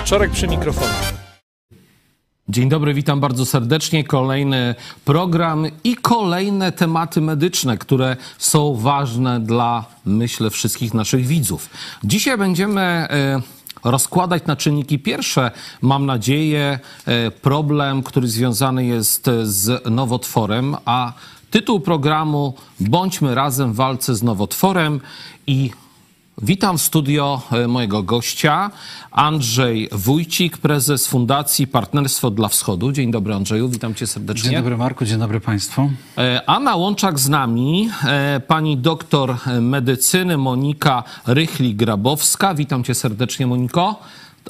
Wieczorek 0.00 0.30
przy 0.30 0.48
mikrofonie. 0.48 0.92
Dzień 2.48 2.68
dobry, 2.68 2.94
witam 2.94 3.20
bardzo 3.20 3.46
serdecznie. 3.46 4.04
Kolejny 4.04 4.74
program 5.04 5.66
i 5.84 5.96
kolejne 5.96 6.72
tematy 6.72 7.20
medyczne, 7.20 7.78
które 7.78 8.16
są 8.38 8.74
ważne 8.74 9.40
dla, 9.40 9.84
myślę, 10.04 10.50
wszystkich 10.50 10.94
naszych 10.94 11.26
widzów. 11.26 11.70
Dzisiaj 12.04 12.38
będziemy 12.38 12.80
e, 12.80 13.40
rozkładać 13.84 14.46
na 14.46 14.56
czynniki 14.56 14.98
pierwsze, 14.98 15.50
mam 15.82 16.06
nadzieję, 16.06 16.78
e, 17.06 17.30
problem, 17.30 18.02
który 18.02 18.28
związany 18.28 18.86
jest 18.86 19.30
z 19.42 19.90
nowotworem, 19.90 20.76
a 20.84 21.12
tytuł 21.50 21.80
programu 21.80 22.54
Bądźmy 22.80 23.34
razem 23.34 23.72
w 23.72 23.76
walce 23.76 24.14
z 24.14 24.22
nowotworem 24.22 25.00
i 25.46 25.70
Witam 26.42 26.78
w 26.78 26.82
studio 26.82 27.42
e, 27.52 27.68
mojego 27.68 28.02
gościa, 28.02 28.70
Andrzej 29.10 29.88
Wójcik, 29.92 30.58
prezes 30.58 31.06
Fundacji 31.06 31.66
Partnerstwo 31.66 32.30
dla 32.30 32.48
Wschodu. 32.48 32.92
Dzień 32.92 33.10
dobry 33.10 33.34
Andrzeju, 33.34 33.68
witam 33.68 33.94
cię 33.94 34.06
serdecznie. 34.06 34.50
Dzień 34.50 34.58
dobry 34.58 34.76
Marku, 34.76 35.04
dzień 35.04 35.18
dobry 35.18 35.40
Państwu. 35.40 35.90
E, 36.18 36.42
A 36.46 36.60
na 36.60 36.76
łączach 36.76 37.18
z 37.18 37.28
nami 37.28 37.90
e, 38.04 38.40
pani 38.46 38.76
doktor 38.76 39.36
medycyny 39.60 40.36
Monika 40.36 41.04
Rychli-Grabowska. 41.26 42.56
Witam 42.56 42.84
cię 42.84 42.94
serdecznie 42.94 43.46
Moniko. 43.46 44.00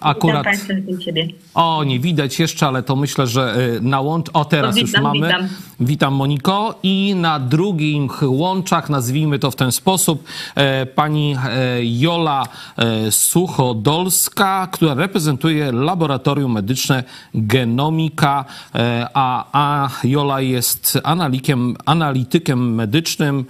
Akurat... 0.01 0.47
Witam 0.47 0.83
witam. 0.83 1.39
O, 1.55 1.85
nie 1.85 2.01
widać 2.01 2.39
jeszcze, 2.39 2.67
ale 2.67 2.83
to 2.83 2.97
myślę, 2.97 3.27
że 3.27 3.55
na 3.83 4.01
łącz... 4.01 4.27
O, 4.33 4.45
teraz 4.45 4.75
No, 4.75 4.81
już 4.81 4.91
witam, 4.91 5.03
mamy. 5.03 5.27
witam. 5.27 5.49
Witam 5.81 6.15
Moniko. 6.15 6.79
I 6.83 7.15
na 7.17 7.41
drugich 7.41 8.23
łączach, 8.23 8.91
nazwijmy 8.91 9.39
to 9.39 9.51
w 9.51 9.57
ten 9.57 9.73
sposób, 9.73 10.25
e, 10.55 10.87
pani 10.87 11.37
e, 11.45 11.85
Jola 11.85 12.45
e, 12.77 13.13
Suchodolska, 13.13 14.69
która 14.73 14.95
reprezentuje 14.95 15.73
Laboratorium 15.73 16.53
Medyczne 16.53 17.05
Genomika, 17.35 18.45
a, 19.15 19.47
a 19.53 19.89
Jola 20.05 20.41
jest 20.41 20.99
analitykiem, 21.05 21.77
analitykiem 21.87 22.75
medycznym, 22.75 23.45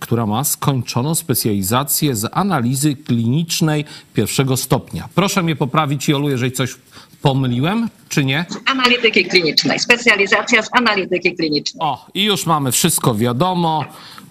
która 0.00 0.26
ma 0.26 0.44
skończoną 0.44 1.14
specjalizację 1.14 2.16
z 2.16 2.30
analizy 2.32 2.96
klinicznej 2.96 3.84
pierwszego 4.14 4.56
stopnia. 4.56 5.08
Proszę 5.24 5.42
mnie 5.42 5.56
poprawić, 5.56 6.08
Jolu, 6.08 6.30
jeżeli 6.30 6.52
coś 6.52 6.76
pomyliłem, 7.22 7.88
czy 8.08 8.24
nie? 8.24 8.46
Analityki 8.66 9.24
klinicznej. 9.24 9.78
Specjalizacja 9.78 10.62
z 10.62 10.68
analityki 10.72 11.36
klinicznej. 11.36 11.80
O, 11.80 12.06
i 12.14 12.24
już 12.24 12.46
mamy 12.46 12.72
wszystko 12.72 13.14
wiadomo, 13.14 13.84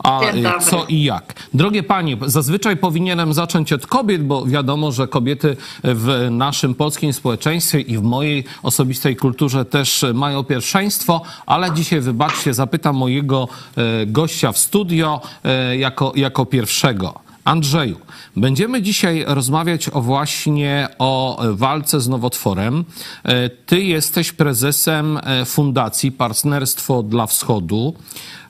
a 0.04 0.22
y, 0.22 0.66
co 0.66 0.86
i 0.90 1.04
jak. 1.04 1.34
Drogie 1.54 1.84
panie, 1.84 2.18
zazwyczaj 2.26 2.78
powinienem 2.78 3.34
zacząć 3.34 3.74
od 3.74 3.88
kobiet, 3.88 4.24
bo 4.24 4.46
wiadomo, 4.46 4.92
że 4.92 5.08
kobiety 5.08 5.58
w 5.84 6.28
naszym 6.32 6.76
polskim 6.76 7.14
społeczeństwie 7.14 7.80
i 7.80 7.98
w 7.98 8.02
mojej 8.02 8.44
osobistej 8.64 9.16
kulturze 9.16 9.66
też 9.66 10.06
mają 10.14 10.44
pierwszeństwo, 10.44 11.22
ale 11.46 11.72
dzisiaj, 11.72 12.02
wybaczcie, 12.02 12.54
zapytam 12.54 12.96
mojego 12.96 13.48
e, 13.78 14.06
gościa 14.06 14.52
w 14.52 14.58
studio 14.58 15.22
e, 15.44 15.78
jako, 15.78 16.14
jako 16.16 16.46
pierwszego. 16.46 17.24
Andrzeju, 17.46 18.00
będziemy 18.36 18.82
dzisiaj 18.82 19.24
rozmawiać 19.28 19.90
o 19.90 20.02
właśnie 20.02 20.88
o 21.00 21.42
walce 21.52 22.02
z 22.02 22.08
nowotworem. 22.10 22.86
E, 23.24 23.50
Ty 23.50 23.82
jesteś 23.84 24.32
prezesem 24.32 25.20
e, 25.24 25.46
Fundacji 25.46 26.12
Partnerstwo 26.12 27.04
dla 27.04 27.28
Wschodu. 27.28 27.94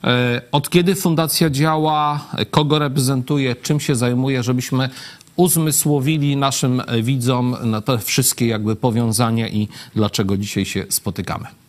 E, 0.04 0.42
Od 0.52 0.70
kiedy 0.70 0.94
fundacja 0.94 1.50
działa? 1.50 2.20
Kogo 2.50 2.78
reprezentuje? 2.78 3.56
Czym 3.56 3.80
się 3.80 3.94
zajmuje? 3.94 4.42
Żebyśmy 4.42 4.88
uzmysłowili 5.36 6.36
naszym 6.36 6.82
widzom 7.02 7.56
na 7.62 7.80
te 7.80 7.98
wszystkie 7.98 8.46
jakby 8.46 8.76
powiązania 8.76 9.48
i 9.48 9.68
dlaczego 9.94 10.36
dzisiaj 10.36 10.64
się 10.64 10.84
spotykamy. 10.88 11.63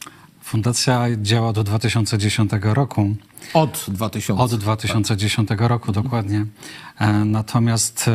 Fundacja 0.46 1.06
działa 1.22 1.54
do 1.54 1.64
2010 1.64 2.52
roku. 2.62 3.16
Od 3.54 3.86
2000. 3.88 4.44
Od 4.44 4.56
2010 4.56 5.50
roku 5.58 5.92
dokładnie. 5.92 6.46
E, 7.00 7.12
Natomiast 7.14 8.10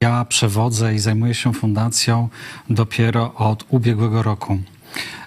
ja 0.00 0.24
przewodzę 0.24 0.94
i 0.94 0.98
zajmuję 0.98 1.34
się 1.34 1.52
fundacją 1.54 2.28
dopiero 2.70 3.34
od 3.34 3.64
ubiegłego 3.68 4.22
roku. 4.22 4.58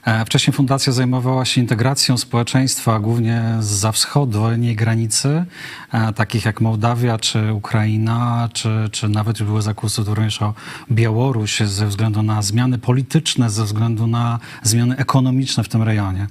E, 0.05 0.25
Wcześniej 0.25 0.53
fundacja 0.53 0.93
zajmowała 0.93 1.45
się 1.45 1.61
integracją 1.61 2.17
społeczeństwa, 2.17 2.99
głównie 2.99 3.43
za 3.59 3.91
wschodniej 3.91 4.75
granicy, 4.75 5.45
e, 5.91 6.13
takich 6.13 6.45
jak 6.45 6.61
Mołdawia 6.61 7.17
czy 7.17 7.53
Ukraina, 7.53 8.49
czy, 8.53 8.89
czy 8.91 9.09
nawet 9.09 9.43
były 9.43 9.61
zakusy 9.61 10.03
również 10.03 10.41
o 10.41 10.53
Białoruś 10.91 11.59
ze 11.59 11.87
względu 11.87 12.23
na 12.23 12.41
zmiany 12.41 12.77
polityczne, 12.77 13.49
ze 13.49 13.63
względu 13.63 14.07
na 14.07 14.39
zmiany 14.63 14.97
ekonomiczne 14.97 15.63
w 15.63 15.69
tym 15.69 15.83
rejonie. 15.83 16.27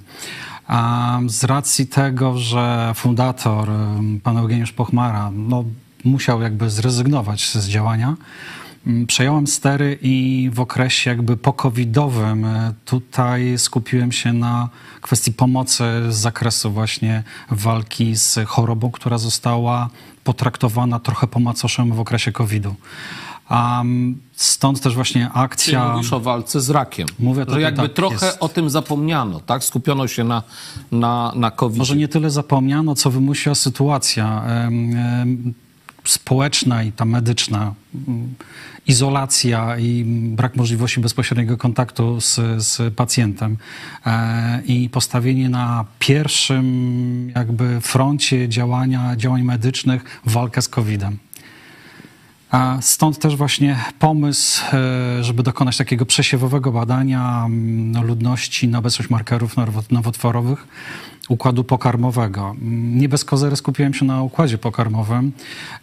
A 0.67 1.19
z 1.27 1.43
racji 1.43 1.87
tego, 1.87 2.37
że 2.37 2.91
fundator, 2.95 3.69
pan 4.23 4.37
Eugeniusz 4.37 4.71
Pochmara, 4.71 5.31
no, 5.33 5.63
musiał 6.03 6.41
jakby 6.41 6.69
zrezygnować 6.69 7.49
z 7.49 7.67
działania, 7.67 8.15
przejąłem 9.07 9.47
stery 9.47 9.99
i 10.01 10.49
w 10.53 10.59
okresie 10.59 11.09
jakby 11.09 11.37
po-covidowym 11.37 12.45
e, 12.45 12.73
tutaj 12.85 13.57
skupiłem 13.57 14.11
się 14.11 14.33
na 14.33 14.69
kwestii 15.01 15.33
pomocy 15.33 15.83
z 16.09 16.15
zakresu 16.15 16.71
właśnie 16.71 17.23
walki 17.51 18.15
z 18.15 18.39
chorobą, 18.47 18.91
która 18.91 19.17
została 19.17 19.89
potraktowana 20.23 20.99
trochę 20.99 21.27
po 21.27 21.39
macoszemu 21.39 21.95
w 21.95 21.99
okresie 21.99 22.31
covidu. 22.31 22.75
A 23.49 23.81
mm, 23.81 24.21
stąd 24.33 24.81
też 24.81 24.95
właśnie 24.95 25.29
akcja... 25.33 25.93
mówisz 25.93 26.13
o 26.13 26.19
walce 26.19 26.61
z 26.61 26.69
rakiem. 26.69 27.07
Mówię 27.19 27.41
że 27.41 27.45
tutaj, 27.45 27.61
jakby 27.61 27.81
tak, 27.81 27.93
trochę 27.93 28.25
jest. 28.25 28.37
o 28.39 28.49
tym 28.49 28.69
zapomniano, 28.69 29.39
tak? 29.39 29.63
Skupiono 29.63 30.07
się 30.07 30.23
na, 30.23 30.43
na, 30.91 31.33
na 31.35 31.51
covid 31.51 31.77
Może 31.77 31.95
nie 31.95 32.07
tyle 32.07 32.29
zapomniano, 32.29 32.95
co 32.95 33.11
wymusiła 33.11 33.55
sytuacja 33.55 34.43
em, 34.45 35.53
społeczna 36.05 36.83
i 36.83 36.91
ta 36.91 37.05
medyczna. 37.05 37.73
mm, 38.07 38.35
Izolacja 38.87 39.77
i 39.77 40.03
brak 40.07 40.55
możliwości 40.55 40.99
bezpośredniego 40.99 41.57
kontaktu 41.57 42.21
z, 42.21 42.39
z 42.57 42.93
pacjentem 42.93 43.57
e, 44.05 44.61
i 44.65 44.89
postawienie 44.89 45.49
na 45.49 45.85
pierwszym 45.99 47.31
jakby 47.35 47.81
froncie 47.81 48.49
działania, 48.49 49.15
działań 49.15 49.43
medycznych 49.43 50.21
walkę 50.25 50.61
z 50.61 50.69
COVID-em. 50.69 51.17
Stąd 52.81 53.19
też 53.19 53.35
właśnie 53.35 53.77
pomysł, 53.99 54.61
e, 54.73 55.23
żeby 55.23 55.43
dokonać 55.43 55.77
takiego 55.77 56.05
przesiewowego 56.05 56.71
badania 56.71 57.43
mm, 57.45 58.05
ludności 58.05 58.67
na 58.67 58.79
obecność 58.79 59.09
markerów 59.09 59.55
nowo- 59.57 59.91
nowotworowych 59.91 60.67
układu 61.29 61.63
pokarmowego. 61.63 62.55
Nie 62.71 63.09
bez 63.09 63.25
kozery 63.25 63.55
skupiłem 63.55 63.93
się 63.93 64.05
na 64.05 64.23
układzie 64.23 64.57
pokarmowym. 64.57 65.31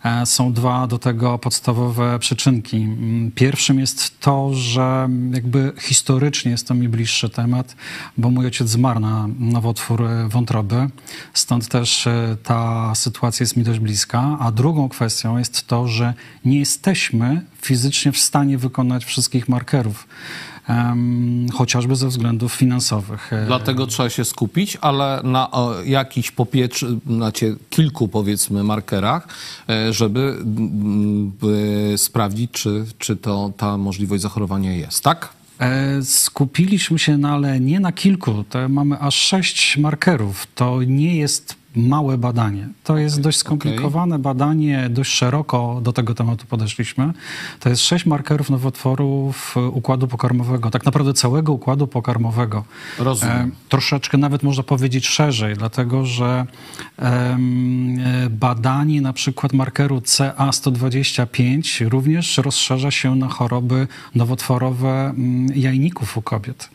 E, 0.05 0.27
Są 0.27 0.53
dwa 0.53 0.87
do 0.87 0.99
tego 0.99 1.39
podstawowe 1.39 2.19
przyczynki. 2.19 2.77
Mm, 2.77 3.31
Pierwszym 3.35 3.79
jest 3.81 4.21
to, 4.21 4.55
że 4.55 5.09
jakby 5.33 5.73
historycznie 5.81 6.51
jest 6.51 6.69
to 6.69 6.75
mi 6.75 6.89
bliższy 6.89 7.31
temat, 7.31 7.77
bo 8.19 8.31
mój 8.31 8.45
ojciec 8.45 8.69
zmarł 8.69 9.01
na 9.01 9.29
nowotwór 9.39 10.03
e, 10.03 10.29
wątroby, 10.29 10.91
stąd 11.35 11.69
też 11.69 12.07
e, 12.07 12.37
ta 12.43 12.95
sytuacja 12.95 13.45
jest 13.45 13.57
mi 13.57 13.65
dość 13.65 13.81
bliska. 13.81 14.37
A 14.41 14.53
drugą 14.53 14.89
kwestią 14.89 15.39
jest 15.39 15.67
to, 15.67 15.89
że 15.89 16.15
nie 16.45 16.59
jesteśmy 16.59 17.47
fizycznie 17.63 18.13
w 18.13 18.19
stanie 18.19 18.59
wykonać 18.59 19.05
wszystkich 19.05 19.49
markerów, 19.49 20.07
em, 20.69 21.47
chociażby 21.53 21.97
ze 21.97 22.09
względów 22.09 22.53
finansowych. 22.55 23.33
E, 23.33 23.47
Dlatego 23.47 23.87
trzeba 23.87 24.11
się 24.11 24.25
skupić, 24.25 24.79
ale 24.81 25.21
na 25.25 25.51
o, 25.51 25.83
jakichś 25.83 26.31
popiecz, 26.31 26.85
znaczy 27.07 27.57
kilku 27.71 28.09
powiedzmy 28.09 28.65
markerach, 28.65 29.29
e, 29.69 29.93
żeby 29.93 30.21
mm, 30.21 31.31
by 31.31 31.95
sprawdzić, 31.97 32.51
czy, 32.51 32.85
czy 32.99 33.17
to 33.17 33.53
ta 33.57 33.77
możliwość 33.79 34.23
zachorowania 34.23 34.73
jest, 34.73 35.05
tak? 35.05 35.29
E, 35.61 36.03
Skupiliśmy 36.03 36.99
się, 36.99 37.19
no 37.19 37.29
ale 37.29 37.61
nie 37.61 37.81
na 37.81 37.93
kilku. 37.93 38.45
To 38.49 38.69
mamy 38.69 38.99
aż 38.99 39.15
sześć 39.15 39.77
markerów. 39.77 40.47
To 40.55 40.83
nie 40.83 41.17
jest 41.17 41.62
małe 41.77 42.19
badanie. 42.19 42.69
To 42.85 42.99
jest 42.99 43.21
dość 43.21 43.39
skomplikowane 43.39 44.19
badanie, 44.19 44.89
dość 44.91 45.13
szeroko 45.13 45.81
do 45.83 45.93
tego 45.93 46.15
tematu 46.15 46.47
podeszliśmy. 46.47 47.13
To 47.61 47.69
jest 47.69 47.83
sześć 47.83 48.07
markerów 48.07 48.51
nowotworów 48.51 49.57
układu 49.73 50.09
pokarmowego, 50.09 50.71
tak 50.71 50.85
naprawdę 50.85 51.15
całego 51.15 51.53
układu 51.53 51.87
pokarmowego. 51.87 52.65
Rozumiem. 52.99 53.53
troszeczkę 53.69 54.19
nawet 54.19 54.43
można 54.43 54.63
powiedzieć 54.63 55.09
szerzej, 55.09 55.57
dlatego 55.57 56.07
że 56.07 56.47
e, 56.99 57.37
badanie 58.31 59.01
na 59.01 59.13
przykład 59.13 59.53
markeru 59.53 59.99
CA125 59.99 61.89
również 61.89 62.39
rozszerza 62.39 62.91
się 62.91 63.17
na 63.17 63.29
choroby 63.29 63.89
nowotworowe 64.15 64.89
mm, 64.89 65.47
jajników 65.55 66.17
u 66.17 66.23
kobiet. 66.23 66.69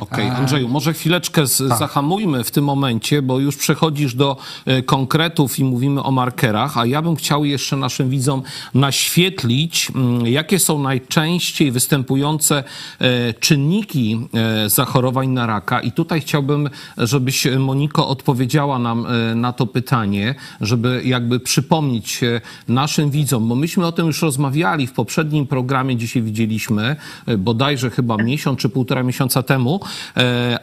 Okej, 0.00 0.28
Andrzeju, 0.28 0.68
może 0.68 0.92
chwileczkę 0.92 1.46
z, 1.46 1.56
zahamujmy 1.56 2.44
w 2.44 2.50
tym 2.50 2.64
momencie, 2.64 3.22
bo 3.22 3.38
już 3.38 3.56
przechodzisz 3.56 4.14
do 4.14 4.36
e, 4.36 4.39
konkretów 4.86 5.58
i 5.58 5.64
mówimy 5.64 6.02
o 6.02 6.10
markerach, 6.10 6.78
a 6.78 6.86
ja 6.86 7.02
bym 7.02 7.16
chciał 7.16 7.44
jeszcze 7.44 7.76
naszym 7.76 8.10
widzom 8.10 8.42
naświetlić, 8.74 9.90
mm, 9.94 10.26
jakie 10.26 10.58
są 10.58 10.82
najczęściej 10.82 11.72
występujące 11.72 12.64
e, 12.98 13.34
czynniki 13.34 14.28
e, 14.34 14.68
zachorowań 14.70 15.28
na 15.28 15.46
raka. 15.46 15.80
I 15.80 15.92
tutaj 15.92 16.20
chciałbym, 16.20 16.70
żebyś 16.98 17.46
Moniko 17.58 18.08
odpowiedziała 18.08 18.78
nam 18.78 19.06
na 19.34 19.52
to 19.52 19.66
pytanie, 19.66 20.34
żeby 20.60 21.02
jakby 21.04 21.40
przypomnieć 21.40 22.20
naszym 22.68 23.10
widzom, 23.10 23.48
bo 23.48 23.54
myśmy 23.54 23.86
o 23.86 23.92
tym 23.92 24.06
już 24.06 24.22
rozmawiali 24.22 24.86
w 24.86 24.92
poprzednim 24.92 25.46
programie, 25.46 25.96
dzisiaj 25.96 26.22
widzieliśmy, 26.22 26.96
bodajże 27.38 27.90
chyba 27.90 28.16
miesiąc 28.16 28.60
czy 28.60 28.68
półtora 28.68 29.02
miesiąca 29.02 29.42
temu, 29.42 29.80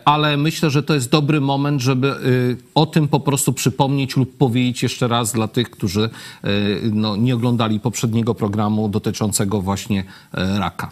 ale 0.06 0.38
myślę, 0.38 0.70
że 0.70 0.84
to 0.84 0.94
jest 0.94 1.12
dobry 1.12 1.42
moment, 1.42 1.82
żeby 1.82 2.16
o 2.76 2.86
tym 2.86 3.08
po 3.08 3.20
prostu 3.20 3.54
przypomnieć 3.54 3.67
lub 4.18 4.38
powiedzieć 4.38 4.84
jeszcze 4.84 5.08
raz 5.08 5.34
dla 5.34 5.48
tych, 5.48 5.70
którzy 5.70 6.10
no, 6.92 7.16
nie 7.16 7.36
oglądali 7.36 7.80
poprzedniego 7.80 8.36
programu 8.36 8.90
dotyczącego 8.90 9.62
właśnie 9.62 10.04
raka. 10.34 10.92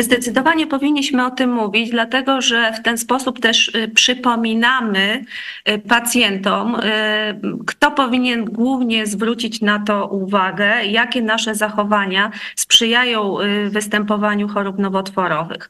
Zdecydowanie 0.00 0.66
powinniśmy 0.66 1.26
o 1.26 1.30
tym 1.30 1.52
mówić, 1.52 1.90
dlatego 1.90 2.40
że 2.40 2.72
w 2.72 2.82
ten 2.82 2.98
sposób 2.98 3.40
też 3.40 3.68
y, 3.68 3.88
przypominamy 3.88 5.24
y, 5.68 5.78
pacjentom, 5.78 6.74
y, 6.74 6.80
kto 7.66 7.90
powinien 7.90 8.44
głównie 8.44 9.06
zwrócić 9.06 9.60
na 9.60 9.78
to 9.78 10.06
uwagę, 10.06 10.84
jakie 10.84 11.22
nasze 11.22 11.54
zachowania 11.54 12.30
sprzyjają 12.56 13.36
występowaniu 13.70 14.48
chorób 14.48 14.78
nowotworowych. 14.78 15.68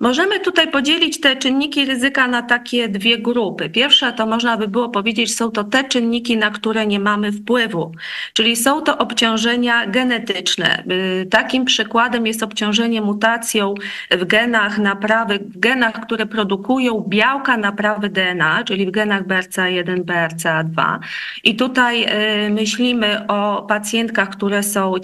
Możemy 0.00 0.40
tutaj 0.40 0.70
podzielić 0.70 1.20
te 1.20 1.36
czynniki 1.36 1.84
ryzyka 1.84 2.28
na 2.28 2.42
takie 2.42 2.88
dwie 2.88 3.18
grupy. 3.18 3.70
Pierwsza 3.70 4.12
to 4.12 4.26
można 4.26 4.56
by 4.56 4.68
było 4.68 4.88
powiedzieć, 4.88 5.36
są 5.36 5.50
to 5.50 5.64
te 5.64 5.84
czynniki, 5.84 6.36
na 6.36 6.50
które 6.50 6.86
nie 6.86 7.00
mamy 7.00 7.32
wpływu, 7.32 7.92
czyli 8.32 8.56
są 8.56 8.82
to 8.82 8.98
obciążenia 8.98 9.86
genetyczne. 9.86 10.84
Takim 11.30 11.64
przykładem 11.64 12.26
jest 12.26 12.42
obciążenie 12.42 13.02
mutacją 13.02 13.65
w 14.10 14.24
genach 14.24 14.78
naprawy, 14.78 15.38
w 15.38 15.58
genach, 15.58 16.00
które 16.00 16.26
produkują 16.26 17.04
białka 17.08 17.56
naprawy 17.56 18.08
DNA, 18.08 18.64
czyli 18.64 18.86
w 18.86 18.90
genach 18.90 19.26
BRCA1, 19.26 20.04
BRCA2. 20.04 20.98
I 21.44 21.56
tutaj 21.56 22.06
y, 22.46 22.50
myślimy 22.50 23.26
o 23.26 23.62
pacjentkach, 23.68 24.28
które 24.28 24.62
są, 24.62 24.94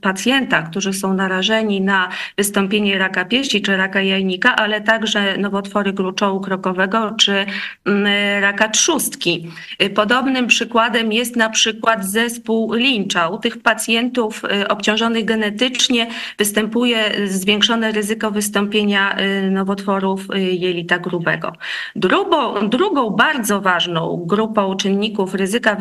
pacjentach, 0.00 0.70
którzy 0.70 0.92
są 0.92 1.14
narażeni 1.14 1.80
na 1.80 2.08
wystąpienie 2.38 2.98
raka 2.98 3.24
piersi 3.24 3.62
czy 3.62 3.76
raka 3.76 4.02
jajnika, 4.02 4.56
ale 4.56 4.80
także 4.80 5.36
nowotwory 5.38 5.92
gruczołu 5.92 6.40
krokowego 6.40 7.14
czy 7.18 7.46
mm, 7.86 8.42
raka 8.42 8.68
trzustki. 8.68 9.50
Y, 9.82 9.90
podobnym 9.90 10.46
przykładem 10.46 11.12
jest 11.12 11.36
na 11.36 11.50
przykład 11.50 12.04
zespół 12.04 12.72
Lyncha. 12.72 13.28
U 13.28 13.38
tych 13.38 13.62
pacjentów 13.62 14.42
y, 14.44 14.68
obciążonych 14.68 15.24
genetycznie 15.24 16.06
występuje 16.38 17.28
zwiększone 17.28 17.92
ryzyko 17.92 18.11
ryzyko 18.12 18.30
wystąpienia 18.30 19.16
y, 19.18 19.50
nowotworów 19.50 20.26
y, 20.34 20.40
jelita 20.40 20.98
grubego. 20.98 21.52
Drugą, 21.96 22.68
drugą 22.68 23.10
bardzo 23.10 23.60
ważną 23.60 24.24
grupą 24.26 24.76
czynników 24.76 25.34
ryzyka 25.34 25.76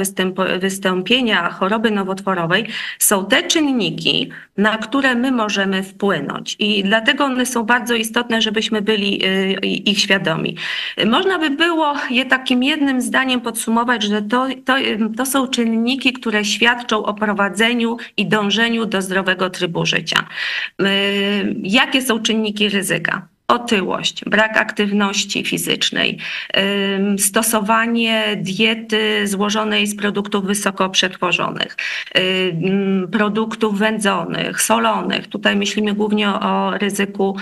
wystąpienia 0.59 1.49
choroby 1.49 1.91
nowotworowej 1.91 2.67
są 2.99 3.25
te 3.25 3.43
czynniki, 3.43 4.29
na 4.57 4.77
które 4.77 5.15
my 5.15 5.31
możemy 5.31 5.83
wpłynąć 5.83 6.55
i 6.59 6.83
dlatego 6.83 7.25
one 7.25 7.45
są 7.45 7.63
bardzo 7.63 7.95
istotne, 7.95 8.41
żebyśmy 8.41 8.81
byli 8.81 9.25
y, 9.25 9.53
ich 9.65 9.99
świadomi. 9.99 10.55
Można 11.05 11.39
by 11.39 11.49
było 11.49 11.93
je 12.09 12.25
takim 12.25 12.63
jednym 12.63 13.01
zdaniem 13.01 13.41
podsumować, 13.41 14.03
że 14.03 14.21
to, 14.21 14.47
to, 14.65 14.75
to 15.17 15.25
są 15.25 15.47
czynniki, 15.47 16.13
które 16.13 16.45
świadczą 16.45 17.03
o 17.05 17.13
prowadzeniu 17.13 17.97
i 18.17 18.25
dążeniu 18.25 18.85
do 18.85 19.01
zdrowego 19.01 19.49
trybu 19.49 19.85
życia. 19.85 20.27
Jakie 21.63 22.01
są 22.01 22.20
czynniki 22.21 22.69
ryzyka 22.69 23.27
otyłość, 23.51 24.25
brak 24.25 24.57
aktywności 24.57 25.44
fizycznej, 25.44 26.18
stosowanie 27.18 28.23
diety 28.38 29.27
złożonej 29.27 29.88
z 29.88 29.95
produktów 29.95 30.45
wysoko 30.45 30.89
przetworzonych, 30.89 31.77
produktów 33.12 33.79
wędzonych, 33.79 34.62
solonych. 34.62 35.27
Tutaj 35.27 35.56
myślimy 35.56 35.94
głównie 35.94 36.29
o 36.29 36.77
ryzyku 36.77 37.38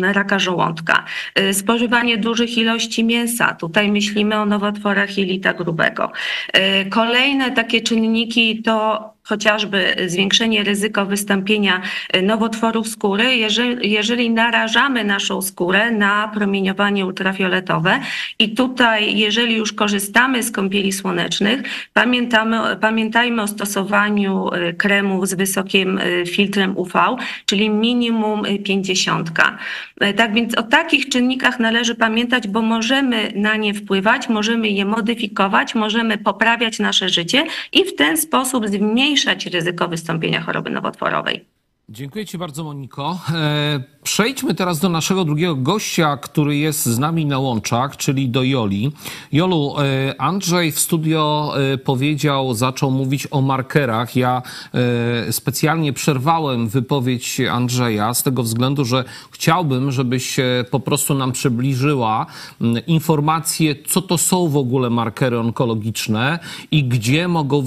raka 0.00 0.38
żołądka. 0.38 1.04
Y, 1.38 1.54
spożywanie 1.54 2.18
dużych 2.18 2.58
ilości 2.58 3.04
mięsa. 3.04 3.54
Tutaj 3.54 3.92
myślimy 3.92 4.36
o 4.36 4.46
nowotworach 4.46 5.18
jelita 5.18 5.54
grubego. 5.54 6.12
Y, 6.56 6.90
kolejne 6.90 7.50
takie 7.50 7.80
czynniki 7.80 8.62
to 8.62 9.17
chociażby 9.28 9.96
zwiększenie 10.06 10.64
ryzyko 10.64 11.06
wystąpienia 11.06 11.80
y, 12.16 12.22
nowotworów 12.22 12.88
skóry, 12.88 13.36
jeżeli, 13.36 13.90
jeżeli 13.90 14.30
narażamy 14.30 15.04
naszą 15.04 15.42
skórę 15.42 15.90
na 15.90 16.28
promieniowanie 16.28 17.06
ultrafioletowe. 17.06 18.00
I 18.38 18.54
tutaj, 18.54 19.18
jeżeli 19.18 19.54
już 19.54 19.72
korzystamy 19.72 20.42
z 20.42 20.50
kąpieli 20.50 20.92
słonecznych, 20.92 21.62
pamiętamy, 21.92 22.76
pamiętajmy 22.80 23.42
o 23.42 23.46
stosowaniu 23.46 24.54
y, 24.54 24.74
kremów 24.74 25.28
z 25.28 25.34
wysokim 25.34 25.98
y, 25.98 26.26
filtrem 26.26 26.76
UV, 26.76 26.92
czyli 27.46 27.70
minimum 27.70 28.42
50. 28.64 29.30
Tak 30.16 30.34
więc 30.34 30.54
o 30.54 30.62
takich 30.62 31.08
czynnikach 31.08 31.60
należy 31.60 31.94
pamiętać, 31.94 32.48
bo 32.48 32.62
możemy 32.62 33.32
na 33.34 33.56
nie 33.56 33.74
wpływać, 33.74 34.28
możemy 34.28 34.68
je 34.68 34.84
modyfikować, 34.84 35.74
możemy 35.74 36.18
poprawiać 36.18 36.78
nasze 36.78 37.08
życie 37.08 37.44
i 37.72 37.84
w 37.84 37.94
ten 37.94 38.16
sposób 38.16 38.68
zmniejszyć 38.68 39.17
zmniejszać 39.18 39.46
ryzyko 39.46 39.88
wystąpienia 39.88 40.40
choroby 40.40 40.70
nowotworowej. 40.70 41.57
Dziękuję 41.90 42.26
Ci 42.26 42.38
bardzo, 42.38 42.64
Moniko. 42.64 43.18
E, 43.34 43.80
przejdźmy 44.02 44.54
teraz 44.54 44.80
do 44.80 44.88
naszego 44.88 45.24
drugiego 45.24 45.56
gościa, 45.56 46.16
który 46.16 46.56
jest 46.56 46.86
z 46.86 46.98
nami 46.98 47.26
na 47.26 47.38
łączach, 47.38 47.96
czyli 47.96 48.28
do 48.28 48.42
Joli. 48.42 48.92
Jolu, 49.32 49.74
e, 49.78 50.20
Andrzej 50.20 50.72
w 50.72 50.80
studio 50.80 51.52
e, 51.72 51.78
powiedział, 51.78 52.54
zaczął 52.54 52.90
mówić 52.90 53.28
o 53.30 53.40
markerach. 53.42 54.16
Ja 54.16 54.42
specjalnie 55.30 55.92
przerwałem 55.92 56.68
wypowiedź 56.68 57.40
Andrzeja 57.40 58.14
z 58.14 58.22
tego 58.22 58.42
względu, 58.42 58.84
że 58.84 59.04
chciałbym, 59.30 59.92
żebyś 59.92 60.36
po 60.70 60.80
prostu 60.80 61.14
nam 61.14 61.32
przybliżyła 61.32 62.26
informacje, 62.86 63.74
co 63.86 64.02
to 64.02 64.18
są 64.18 64.48
w 64.48 64.56
ogóle 64.56 64.90
markery 64.90 65.38
onkologiczne 65.38 66.38
i 66.70 66.84
gdzie 66.84 67.28
mogą 67.28 67.64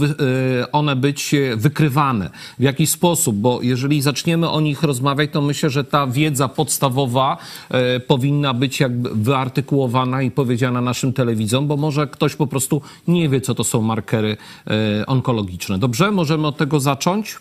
one 0.71 0.95
być 0.95 1.35
wykrywane, 1.55 2.29
w 2.59 2.63
jaki 2.63 2.87
sposób, 2.87 3.35
bo 3.35 3.59
jeżeli 3.61 4.01
zaczniemy 4.11 4.49
o 4.49 4.61
nich 4.61 4.83
rozmawiać, 4.83 5.29
to 5.33 5.41
myślę, 5.41 5.69
że 5.69 5.83
ta 5.83 6.07
wiedza 6.07 6.47
podstawowa 6.47 7.37
e, 7.69 7.99
powinna 7.99 8.53
być 8.53 8.79
jakby 8.79 9.09
wyartykułowana 9.15 10.21
i 10.21 10.31
powiedziana 10.31 10.81
naszym 10.81 11.13
telewidzom, 11.13 11.67
bo 11.67 11.77
może 11.77 12.07
ktoś 12.07 12.35
po 12.35 12.47
prostu 12.47 12.81
nie 13.07 13.29
wie, 13.29 13.41
co 13.41 13.55
to 13.55 13.63
są 13.63 13.81
markery 13.81 14.37
e, 14.67 15.05
onkologiczne. 15.05 15.79
Dobrze? 15.79 16.11
Możemy 16.11 16.47
od 16.47 16.57
tego 16.57 16.79
zacząć? 16.79 17.35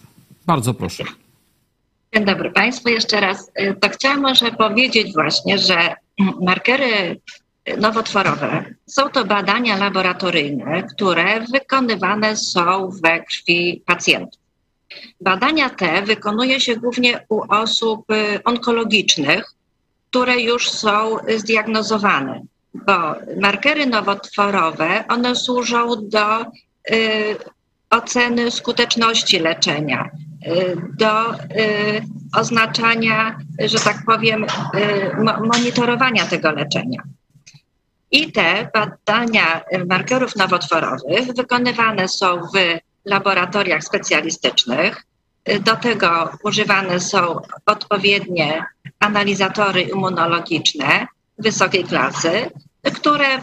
Bardzo 0.47 0.75
proszę. 0.75 1.05
Dzień 2.15 2.25
dobry 2.25 2.51
Państwu 2.51 2.89
jeszcze 2.89 3.21
raz. 3.21 3.51
E, 3.55 3.75
to 3.75 3.89
chciałam 3.89 4.21
może 4.21 4.51
powiedzieć 4.53 5.13
właśnie, 5.15 5.59
że 5.59 5.95
markery 6.43 7.21
nowotworowe 7.79 8.65
są 8.87 9.09
to 9.09 9.25
badania 9.25 9.77
laboratoryjne, 9.77 10.83
które 10.83 11.47
wykonywane 11.53 12.37
są 12.37 12.91
we 13.03 13.21
krwi 13.21 13.83
pacjentów. 13.87 14.40
Badania 15.21 15.71
te 15.71 16.03
wykonuje 16.03 16.61
się 16.61 16.77
głównie 16.77 17.27
u 17.29 17.43
osób 17.49 18.11
y, 18.11 18.45
onkologicznych, 18.45 19.55
które 20.11 20.41
już 20.41 20.71
są 20.71 21.17
zdiagnozowane, 21.37 22.43
bo 22.75 23.15
markery 23.41 23.87
nowotworowe, 23.87 25.05
one 25.09 25.37
służą 25.37 26.09
do 26.09 26.43
y, 26.43 26.47
oceny 27.91 28.51
skuteczności 28.51 29.39
leczenia, 29.39 30.11
y, 30.47 30.77
do 30.99 31.35
y, 31.35 31.37
oznaczania, 32.37 33.39
że 33.59 33.79
tak 33.79 33.97
powiem, 34.07 34.45
y, 34.45 34.47
monitorowania 35.47 36.27
tego 36.27 36.51
leczenia. 36.51 37.03
I 38.11 38.33
te 38.33 38.71
badania 38.75 39.61
markerów 39.89 40.37
nowotworowych 40.37 41.27
wykonywane 41.37 42.09
są 42.09 42.41
w 42.41 42.79
laboratoriach 43.05 43.85
specjalistycznych. 43.85 45.05
Do 45.61 45.77
tego 45.77 46.31
używane 46.45 47.01
są 47.01 47.41
odpowiednie 47.67 48.65
analizatory 49.01 49.83
immunologiczne 49.83 51.07
wysokiej 51.39 51.85
klasy, 51.85 52.51
które 52.95 53.43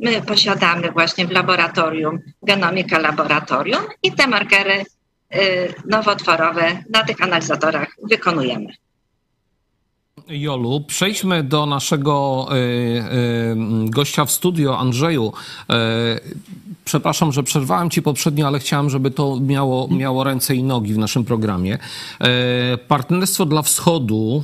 my 0.00 0.22
posiadamy 0.26 0.92
właśnie 0.92 1.26
w 1.26 1.30
laboratorium, 1.30 2.18
Genomika 2.42 2.98
Laboratorium 2.98 3.84
i 4.02 4.12
te 4.12 4.26
markery 4.26 4.84
y, 5.34 5.74
nowotworowe 5.86 6.82
na 6.90 7.04
tych 7.04 7.22
analizatorach 7.22 7.88
wykonujemy. 8.10 8.66
Jolu, 10.28 10.80
przejdźmy 10.80 11.42
do 11.42 11.66
naszego 11.66 12.46
y, 12.50 12.56
y, 12.56 13.90
gościa 13.90 14.24
w 14.24 14.30
studio, 14.30 14.78
Andrzeju. 14.78 15.32
Przepraszam, 16.86 17.32
że 17.32 17.42
przerwałem 17.42 17.90
ci 17.90 18.02
poprzednio, 18.02 18.46
ale 18.46 18.58
chciałem, 18.58 18.90
żeby 18.90 19.10
to 19.10 19.40
miało, 19.40 19.88
miało 19.88 20.24
ręce 20.24 20.54
i 20.54 20.62
nogi 20.62 20.94
w 20.94 20.98
naszym 20.98 21.24
programie. 21.24 21.78
Partnerstwo 22.88 23.46
dla 23.46 23.62
Wschodu, 23.62 24.42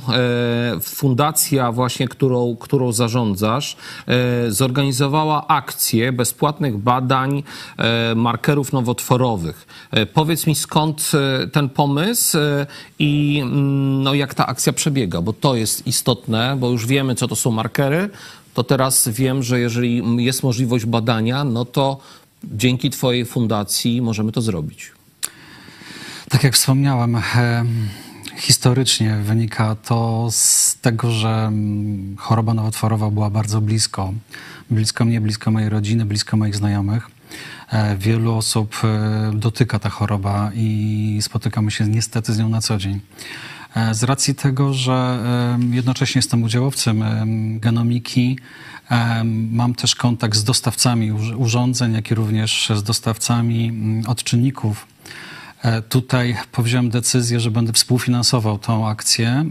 fundacja 0.81 1.71
właśnie, 1.71 2.07
którą, 2.07 2.55
którą 2.59 2.91
zarządzasz, 2.91 3.77
zorganizowała 4.49 5.47
akcję 5.47 6.11
bezpłatnych 6.11 6.77
badań 6.77 7.43
markerów 8.15 8.73
nowotworowych. 8.73 9.67
Powiedz 10.13 10.47
mi, 10.47 10.55
skąd 10.55 11.11
ten 11.51 11.69
pomysł 11.69 12.37
i 12.99 13.39
mm, 13.43 14.03
no, 14.03 14.13
jak 14.13 14.33
ta 14.33 14.47
akcja 14.47 14.73
przebiega, 14.73 15.21
bo 15.21 15.33
to 15.33 15.55
jest 15.55 15.87
istotne, 15.87 16.57
bo 16.59 16.69
już 16.69 16.85
wiemy, 16.85 17.15
co 17.15 17.27
to 17.27 17.35
są 17.35 17.51
markery, 17.51 18.09
to 18.53 18.63
teraz 18.63 19.07
wiem, 19.07 19.43
że 19.43 19.59
jeżeli 19.59 20.23
jest 20.25 20.43
możliwość 20.43 20.85
badania, 20.85 21.43
no 21.43 21.65
to 21.65 21.97
dzięki 22.43 22.89
Twojej 22.89 23.25
fundacji 23.25 24.01
możemy 24.01 24.31
to 24.31 24.41
zrobić. 24.41 24.91
Tak 26.29 26.43
jak 26.43 26.53
wspomniałem, 26.53 27.17
historycznie 28.37 29.15
wynika 29.15 29.75
to 29.75 30.27
z 30.31 30.75
tego, 30.81 31.11
że 31.11 31.29
mm, 31.29 32.17
choroba 32.17 32.53
nowotworowa 32.53 33.09
była 33.09 33.29
bardzo 33.29 33.61
blisko. 33.61 34.13
Blisko 34.71 35.05
mnie, 35.05 35.21
blisko 35.21 35.51
mojej 35.51 35.69
rodziny, 35.69 36.05
blisko 36.05 36.37
moich 36.37 36.55
znajomych. 36.55 37.09
E, 37.71 37.97
wielu 37.97 38.35
osób 38.35 38.75
e, 38.83 39.31
dotyka 39.35 39.79
ta 39.79 39.89
choroba 39.89 40.51
i 40.55 41.19
spotykamy 41.21 41.71
się 41.71 41.87
niestety 41.87 42.33
z 42.33 42.39
nią 42.39 42.49
na 42.49 42.61
co 42.61 42.77
dzień. 42.77 42.99
E, 43.75 43.93
z 43.93 44.03
racji 44.03 44.35
tego, 44.35 44.73
że 44.73 45.19
jednocześnie 45.71 46.19
jestem 46.19 46.43
udziałowcem 46.43 47.03
genomiki, 47.59 48.39
mam 49.51 49.75
też 49.75 49.95
kontakt 49.95 50.37
z 50.37 50.43
dostawcami 50.43 51.11
urządzeń, 51.37 51.93
jak 51.93 52.11
i 52.11 52.15
również 52.15 52.71
z 52.75 52.83
dostawcami 52.83 53.67
mm, 53.67 54.07
odczynników. 54.07 54.87
E, 55.61 55.81
tutaj 55.81 56.37
powziąłem 56.51 56.89
decyzję, 56.89 57.39
że 57.39 57.51
będę 57.51 57.73
współfinansował 57.73 58.59
tą 58.59 58.87
akcję 58.87 59.45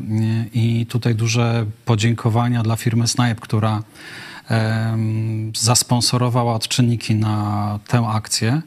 i 0.54 0.86
tutaj 0.86 1.14
duże 1.14 1.66
podziękowania 1.84 2.62
dla 2.62 2.76
firmy 2.76 3.08
Snipe, 3.08 3.40
która 3.40 3.82
zasponsorowała 5.54 6.54
odczynniki 6.54 7.14
na 7.14 7.78
tę 7.88 8.06
akcję. 8.08 8.62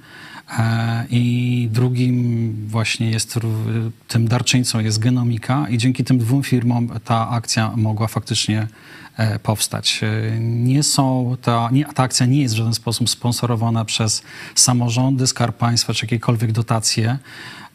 E, 0.59 1.05
I 1.09 1.69
drugim 1.71 2.53
właśnie 2.67 3.11
jest, 3.11 3.39
tym 4.07 4.27
darczyńcą 4.27 4.79
jest 4.79 4.99
Genomika 4.99 5.65
i 5.69 5.77
dzięki 5.77 6.03
tym 6.03 6.17
dwóm 6.17 6.43
firmom 6.43 6.89
ta 7.03 7.29
akcja 7.29 7.71
mogła 7.75 8.07
faktycznie 8.07 8.59
e, 8.59 8.67
powstać. 9.43 10.01
E, 10.03 10.39
nie 10.39 10.83
są, 10.83 11.37
ta, 11.41 11.69
nie, 11.71 11.85
ta 11.85 12.03
akcja 12.03 12.25
nie 12.25 12.41
jest 12.41 12.55
w 12.55 12.57
żaden 12.57 12.73
sposób 12.73 13.09
sponsorowana 13.09 13.85
przez 13.85 14.23
samorządy, 14.55 15.27
Skarb 15.27 15.57
Państwa 15.57 15.93
czy 15.93 16.05
jakiekolwiek 16.05 16.51
dotacje. 16.51 17.17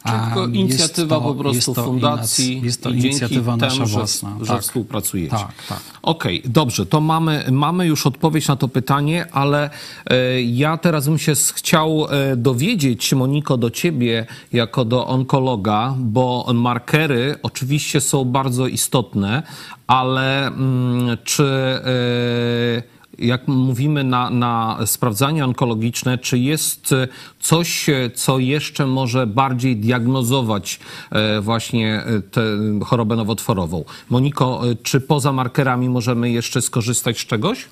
Tylko 0.05 0.47
inicjatywa 0.47 1.17
to, 1.17 1.23
po 1.23 1.35
prostu 1.35 1.75
to 1.75 1.85
fundacji. 1.85 2.61
Jest 2.63 2.83
to 2.83 2.91
inicjatywa 2.91 3.57
nasza 3.57 3.77
temu, 3.77 3.89
własna. 3.89 4.37
Że, 4.39 4.45
że 4.45 4.53
tak. 4.53 4.63
współpracujecie. 4.63 5.37
Tak, 5.37 5.53
tak. 5.69 5.81
Okej, 6.03 6.41
okay, 6.41 6.53
dobrze, 6.53 6.87
to 6.87 7.01
mamy, 7.01 7.45
mamy 7.51 7.87
już 7.87 8.07
odpowiedź 8.07 8.49
na 8.49 8.57
to 8.57 8.69
pytanie, 8.69 9.27
ale 9.33 9.71
e, 10.07 10.43
ja 10.43 10.77
teraz 10.77 11.09
bym 11.09 11.19
się 11.19 11.33
chciał 11.55 12.07
e, 12.11 12.37
dowiedzieć, 12.37 13.15
Moniko, 13.15 13.57
do 13.57 13.71
ciebie 13.71 14.27
jako 14.53 14.85
do 14.85 15.07
onkologa, 15.07 15.95
bo 15.99 16.47
markery 16.55 17.35
oczywiście 17.43 18.01
są 18.01 18.25
bardzo 18.25 18.67
istotne, 18.67 19.43
ale 19.87 20.47
mm, 20.47 21.19
czy... 21.25 21.45
E, 21.45 23.00
jak 23.21 23.49
mówimy 23.49 24.05
na, 24.05 24.31
na 24.31 24.79
sprawdzanie 24.87 25.45
onkologiczne, 25.45 26.19
czy 26.19 26.39
jest 26.39 26.95
coś, 27.41 27.87
co 28.15 28.39
jeszcze 28.39 28.87
może 28.87 29.27
bardziej 29.27 29.77
diagnozować 29.77 30.81
e, 31.11 31.41
właśnie 31.41 31.95
e, 31.95 32.21
tę 32.21 32.43
chorobę 32.85 33.17
nowotworową? 33.17 33.85
Moniko, 34.11 34.71
e, 34.71 34.75
czy 34.83 35.01
poza 35.01 35.33
markerami 35.33 35.89
możemy 35.89 36.31
jeszcze 36.31 36.63
skorzystać 36.63 37.19
z 37.19 37.27
czegoś? 37.27 37.69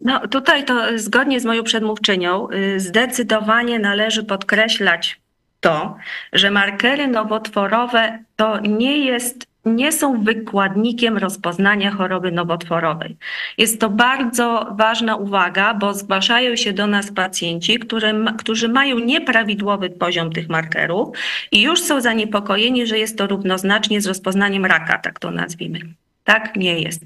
No 0.00 0.28
tutaj 0.28 0.64
to 0.64 0.98
zgodnie 0.98 1.40
z 1.40 1.44
moją 1.44 1.62
przedmówczynią 1.62 2.48
y, 2.50 2.80
zdecydowanie 2.80 3.78
należy 3.78 4.24
podkreślać 4.24 5.20
to, 5.60 5.96
że 6.32 6.50
markery 6.50 7.08
nowotworowe 7.08 8.24
to 8.36 8.60
nie 8.60 8.98
jest 8.98 9.51
nie 9.64 9.92
są 9.92 10.22
wykładnikiem 10.22 11.18
rozpoznania 11.18 11.90
choroby 11.90 12.32
nowotworowej. 12.32 13.16
Jest 13.58 13.80
to 13.80 13.90
bardzo 13.90 14.74
ważna 14.78 15.16
uwaga, 15.16 15.74
bo 15.74 15.94
zgłaszają 15.94 16.56
się 16.56 16.72
do 16.72 16.86
nas 16.86 17.12
pacjenci, 17.12 17.78
którym, 17.78 18.30
którzy 18.38 18.68
mają 18.68 18.98
nieprawidłowy 18.98 19.90
poziom 19.90 20.32
tych 20.32 20.48
markerów 20.48 21.16
i 21.52 21.62
już 21.62 21.80
są 21.80 22.00
zaniepokojeni, 22.00 22.86
że 22.86 22.98
jest 22.98 23.18
to 23.18 23.26
równoznacznie 23.26 24.00
z 24.00 24.06
rozpoznaniem 24.06 24.66
raka, 24.66 24.98
tak 24.98 25.18
to 25.18 25.30
nazwijmy. 25.30 26.01
Tak 26.24 26.56
nie 26.56 26.80
jest. 26.80 27.02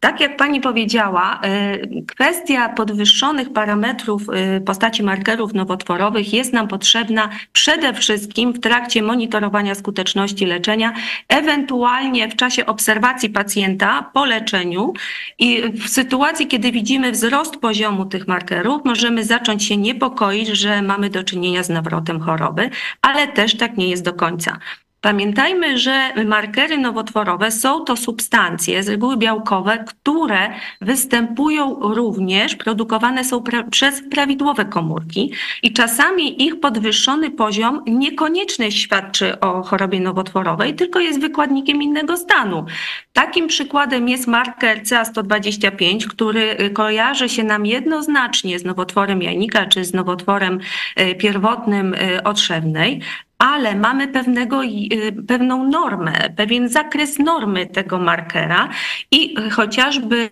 Tak 0.00 0.20
jak 0.20 0.36
pani 0.36 0.60
powiedziała, 0.60 1.40
y, 1.44 2.04
kwestia 2.06 2.68
podwyższonych 2.68 3.52
parametrów 3.52 4.22
y, 4.56 4.60
postaci 4.60 5.02
markerów 5.02 5.54
nowotworowych 5.54 6.32
jest 6.32 6.52
nam 6.52 6.68
potrzebna 6.68 7.28
przede 7.52 7.94
wszystkim 7.94 8.52
w 8.52 8.60
trakcie 8.60 9.02
monitorowania 9.02 9.74
skuteczności 9.74 10.46
leczenia, 10.46 10.92
ewentualnie 11.28 12.28
w 12.28 12.36
czasie 12.36 12.66
obserwacji 12.66 13.30
pacjenta 13.30 14.10
po 14.14 14.24
leczeniu 14.24 14.92
i 15.38 15.62
w 15.72 15.88
sytuacji, 15.88 16.46
kiedy 16.46 16.72
widzimy 16.72 17.12
wzrost 17.12 17.56
poziomu 17.56 18.04
tych 18.04 18.28
markerów, 18.28 18.84
możemy 18.84 19.24
zacząć 19.24 19.64
się 19.64 19.76
niepokoić, 19.76 20.48
że 20.48 20.82
mamy 20.82 21.10
do 21.10 21.24
czynienia 21.24 21.62
z 21.62 21.68
nawrotem 21.68 22.20
choroby, 22.20 22.70
ale 23.02 23.28
też 23.28 23.56
tak 23.56 23.76
nie 23.76 23.88
jest 23.88 24.04
do 24.04 24.12
końca. 24.12 24.58
Pamiętajmy, 25.00 25.78
że 25.78 26.24
markery 26.26 26.78
nowotworowe 26.78 27.50
są 27.50 27.84
to 27.84 27.96
substancje, 27.96 28.82
z 28.82 28.88
reguły 28.88 29.16
białkowe, 29.16 29.84
które 29.86 30.50
występują 30.80 31.78
również, 31.80 32.54
produkowane 32.54 33.24
są 33.24 33.42
pra 33.42 33.62
przez 33.62 34.02
prawidłowe 34.10 34.64
komórki 34.64 35.32
i 35.62 35.72
czasami 35.72 36.42
ich 36.42 36.60
podwyższony 36.60 37.30
poziom 37.30 37.82
niekoniecznie 37.86 38.72
świadczy 38.72 39.40
o 39.40 39.62
chorobie 39.62 40.00
nowotworowej, 40.00 40.74
tylko 40.74 41.00
jest 41.00 41.20
wykładnikiem 41.20 41.82
innego 41.82 42.16
stanu. 42.16 42.64
Takim 43.12 43.46
przykładem 43.46 44.08
jest 44.08 44.26
marker 44.26 44.82
CA125, 44.82 46.06
który 46.06 46.70
kojarzy 46.74 47.28
się 47.28 47.44
nam 47.44 47.66
jednoznacznie 47.66 48.58
z 48.58 48.64
nowotworem 48.64 49.22
jajnika 49.22 49.66
czy 49.66 49.84
z 49.84 49.94
nowotworem 49.94 50.60
e, 50.96 51.14
pierwotnym 51.14 51.94
e, 51.94 52.24
otrzewnej, 52.24 53.00
ale 53.38 53.74
mamy 53.74 54.08
pewnego, 54.08 54.64
y, 54.64 55.14
pewną 55.28 55.64
normę, 55.64 56.12
pewien 56.36 56.68
zakres 56.68 57.18
normy 57.18 57.66
tego 57.66 57.98
markera 57.98 58.68
i 59.10 59.34
chociażby 59.50 60.30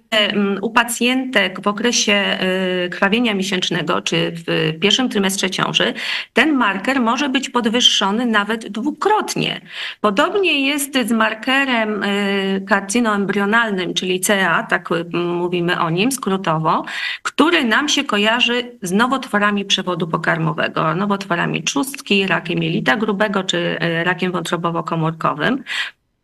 u 0.63 0.71
pacjentek 0.71 1.61
w 1.61 1.67
okresie 1.67 2.39
y, 2.87 2.89
krwawienia 2.91 3.35
miesięcznego 3.35 4.01
czy 4.01 4.33
w 4.35 4.73
pierwszym 4.81 5.09
trymestrze 5.09 5.51
ciąży 5.51 5.95
ten 6.33 6.55
marker 6.55 7.01
może 7.01 7.29
być 7.29 7.51
podwyższony 7.51 8.27
nawet 8.27 8.69
dwukrotnie. 8.69 9.61
Podobnie 10.01 10.67
jest 10.67 10.99
z 11.07 11.13
markerem 11.13 12.03
y, 12.03 12.65
karcynoembrionalnym, 12.69 13.95
czyli 13.95 14.21
CA, 14.21 14.63
tak 14.63 14.89
mówimy 15.13 15.81
o 15.81 15.91
nim 15.91 16.13
skrótowo, 16.13 16.85
który 17.23 17.65
nam 17.65 17.89
się 17.89 18.05
kojarzy 18.05 18.73
z 18.83 18.93
nowotworami 18.93 19.65
przewodu 19.65 20.09
pokarmowego, 20.09 20.95
nowotworami 20.95 21.63
trzustki, 21.63 22.27
rakiem 22.27 22.63
jelita 22.63 22.96
grubego 22.97 23.45
czy 23.45 23.79
e, 23.81 24.05
rakiem 24.05 24.33
wątrobowo-komórkowym. 24.33 25.62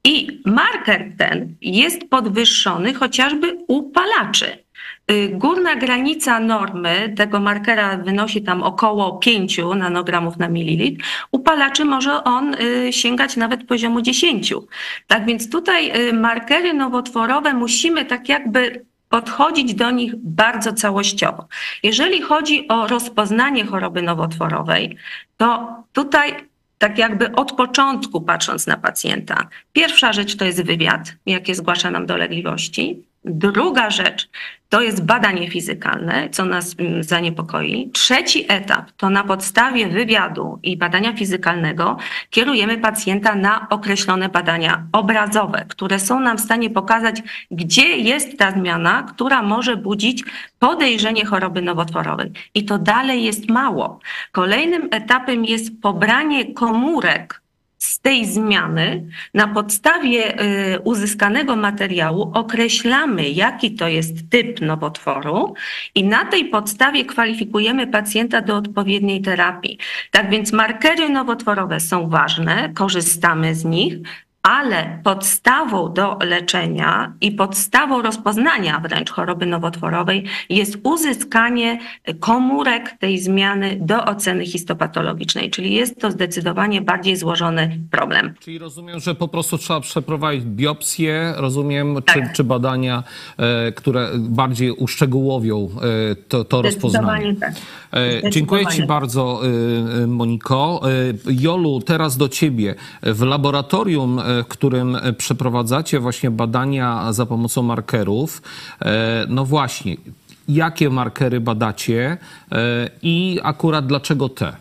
I 0.05 0.43
marker 0.47 1.13
ten 1.19 1.55
jest 1.61 2.11
podwyższony 2.11 2.95
chociażby 2.95 3.59
u 3.69 3.91
palaczy. 3.91 4.63
Y, 5.11 5.29
górna 5.29 5.77
granica 5.77 6.41
normy 6.41 7.15
tego 7.17 7.41
markera 7.41 7.97
wynosi 7.97 8.43
tam 8.43 8.63
około 8.63 9.19
5 9.19 9.59
nanogramów 9.77 10.37
na 10.37 10.49
mililitr. 10.49 11.05
U 11.31 11.39
palaczy 11.39 11.85
może 11.85 12.25
on 12.25 12.55
y, 12.55 12.93
sięgać 12.93 13.37
nawet 13.37 13.67
poziomu 13.67 14.01
10. 14.01 14.55
Tak 15.07 15.27
więc 15.27 15.51
tutaj 15.51 16.09
y, 16.09 16.13
markery 16.13 16.75
nowotworowe 16.75 17.55
musimy 17.55 18.05
tak 18.05 18.29
jakby 18.29 18.85
podchodzić 19.09 19.75
do 19.75 19.91
nich 19.91 20.13
bardzo 20.17 20.73
całościowo. 20.73 21.47
Jeżeli 21.83 22.23
chodzi 22.23 22.69
o 22.69 22.87
rozpoznanie 22.87 23.65
choroby 23.65 24.03
nowotworowej, 24.03 24.97
to 25.37 25.77
tutaj 25.93 26.35
tak 26.83 26.99
jakby 26.99 27.33
od 27.33 27.53
początku 27.53 28.21
patrząc 28.21 28.67
na 28.67 28.77
pacjenta. 28.77 29.49
Pierwsza 29.73 30.13
rzecz 30.13 30.37
to 30.37 30.45
jest 30.45 30.63
wywiad, 30.63 31.15
jakie 31.27 31.55
zgłasza 31.55 31.91
nam 31.91 32.07
dolegliwości. 32.07 33.03
Druga 33.25 33.91
rzecz 33.91 34.29
to 34.69 34.81
jest 34.83 35.05
badanie 35.05 35.51
fizykalne, 35.51 36.29
co 36.31 36.45
nas 36.45 36.75
mm, 36.79 37.03
zaniepokoi. 37.03 37.91
Trzeci 37.93 38.45
etap 38.49 38.93
to 38.97 39.11
na 39.11 39.25
podstawie 39.25 39.87
wywiadu 39.89 40.59
i 40.63 40.77
badania 40.77 41.13
fizykalnego 41.13 41.97
kierujemy 42.31 42.79
pacjenta 42.79 43.35
na 43.35 43.67
określone 43.71 44.29
badania 44.29 44.87
obrazowe, 44.93 45.65
które 45.69 45.99
są 45.99 46.21
nam 46.21 46.39
w 46.39 46.41
stanie 46.41 46.71
pokazać, 46.71 47.23
gdzie 47.51 47.97
jest 47.97 48.39
ta 48.39 48.51
zmiana, 48.51 49.03
która 49.03 49.43
może 49.43 49.77
budzić 49.77 50.25
podejrzenie 50.59 51.25
choroby 51.25 51.63
nowotworowej. 51.63 52.33
I 52.55 52.65
to 52.65 52.79
dalej 52.79 53.25
jest 53.25 53.51
mało. 53.51 54.01
Kolejnym 54.33 54.89
etapem 54.91 55.45
jest 55.45 55.81
pobranie 55.83 56.55
komórek 56.55 57.42
z 57.83 58.01
tej 58.01 58.27
zmiany 58.27 59.07
na 59.35 59.49
podstawie 59.49 60.43
y, 60.75 60.81
uzyskanego 60.81 61.57
materiału 61.57 62.31
określamy, 62.35 63.31
jaki 63.31 63.75
to 63.75 63.89
jest 63.89 64.31
typ 64.31 64.61
nowotworu 64.61 65.55
i 65.95 66.05
na 66.05 66.25
tej 66.25 66.45
podstawie 66.45 67.05
kwalifikujemy 67.05 67.87
pacjenta 67.87 68.41
do 68.41 68.57
odpowiedniej 68.57 69.23
terapii. 69.23 69.79
Tak 70.11 70.31
więc 70.31 70.53
markery 70.53 71.09
nowotworowe 71.09 71.81
są 71.81 72.09
ważne, 72.09 72.73
korzystamy 72.75 73.55
z 73.55 73.65
nich, 73.65 73.95
ale 74.43 75.01
podstawą 75.05 75.93
do 75.93 76.19
leczenia 76.21 77.13
i 77.21 77.33
podstawą 77.33 78.03
rozpoznania 78.03 78.81
wręcz 78.81 79.11
choroby 79.11 79.47
nowotworowej 79.47 80.25
jest 80.49 80.79
uzyskanie 80.83 81.79
komórek 82.21 82.97
tej 82.99 83.19
zmiany 83.19 83.79
do 83.81 84.05
oceny 84.05 84.47
histopatologicznej, 84.47 85.51
czyli 85.51 85.75
jest 85.75 86.01
to 86.01 86.11
zdecydowanie 86.11 86.81
bardziej 86.81 87.17
złożony 87.17 87.79
problem. 87.91 88.35
Czyli 88.41 88.59
rozumiem, 88.59 89.01
że 89.01 89.15
po 89.15 89.29
prostu 89.29 89.59
trzeba 89.59 89.81
przeprowadzić 89.81 90.45
biopsję, 90.45 91.35
rozumiem, 91.37 92.03
Tak. 92.07 92.15
czy, 92.15 92.37
czy 92.37 92.45
badania, 92.45 93.03
e, 93.39 93.73
które 93.73 94.11
bardziej 94.19 94.71
uszczegółowią 94.71 95.69
e, 96.11 96.15
to, 96.15 96.45
to 96.45 96.63
rozpoznanie. 96.63 97.35
Tak. 97.35 97.53
E, 97.93 98.31
Dziękuję 98.31 98.67
Ci 98.67 98.87
bardzo, 98.87 99.41
Moniko. 100.07 100.81
Jolu, 101.31 101.81
teraz 101.81 102.17
do 102.17 102.29
Ciebie. 102.29 102.75
W 103.03 103.23
laboratorium, 103.23 104.21
którym 104.49 104.97
e, 104.97 105.13
przeprowadzacie 105.13 106.01
właśnie 106.01 106.31
badania 106.31 107.13
za 107.13 107.27
pomocą 107.27 107.63
markerów, 107.63 108.43
e, 108.83 109.27
no 109.29 109.45
właśnie, 109.45 109.97
jakie 110.49 110.91
markery 110.91 111.41
badacie 111.41 112.19
e, 112.53 112.91
i 113.03 113.41
akurat 113.43 113.87
dlaczego 113.87 114.29
te? 114.29 114.53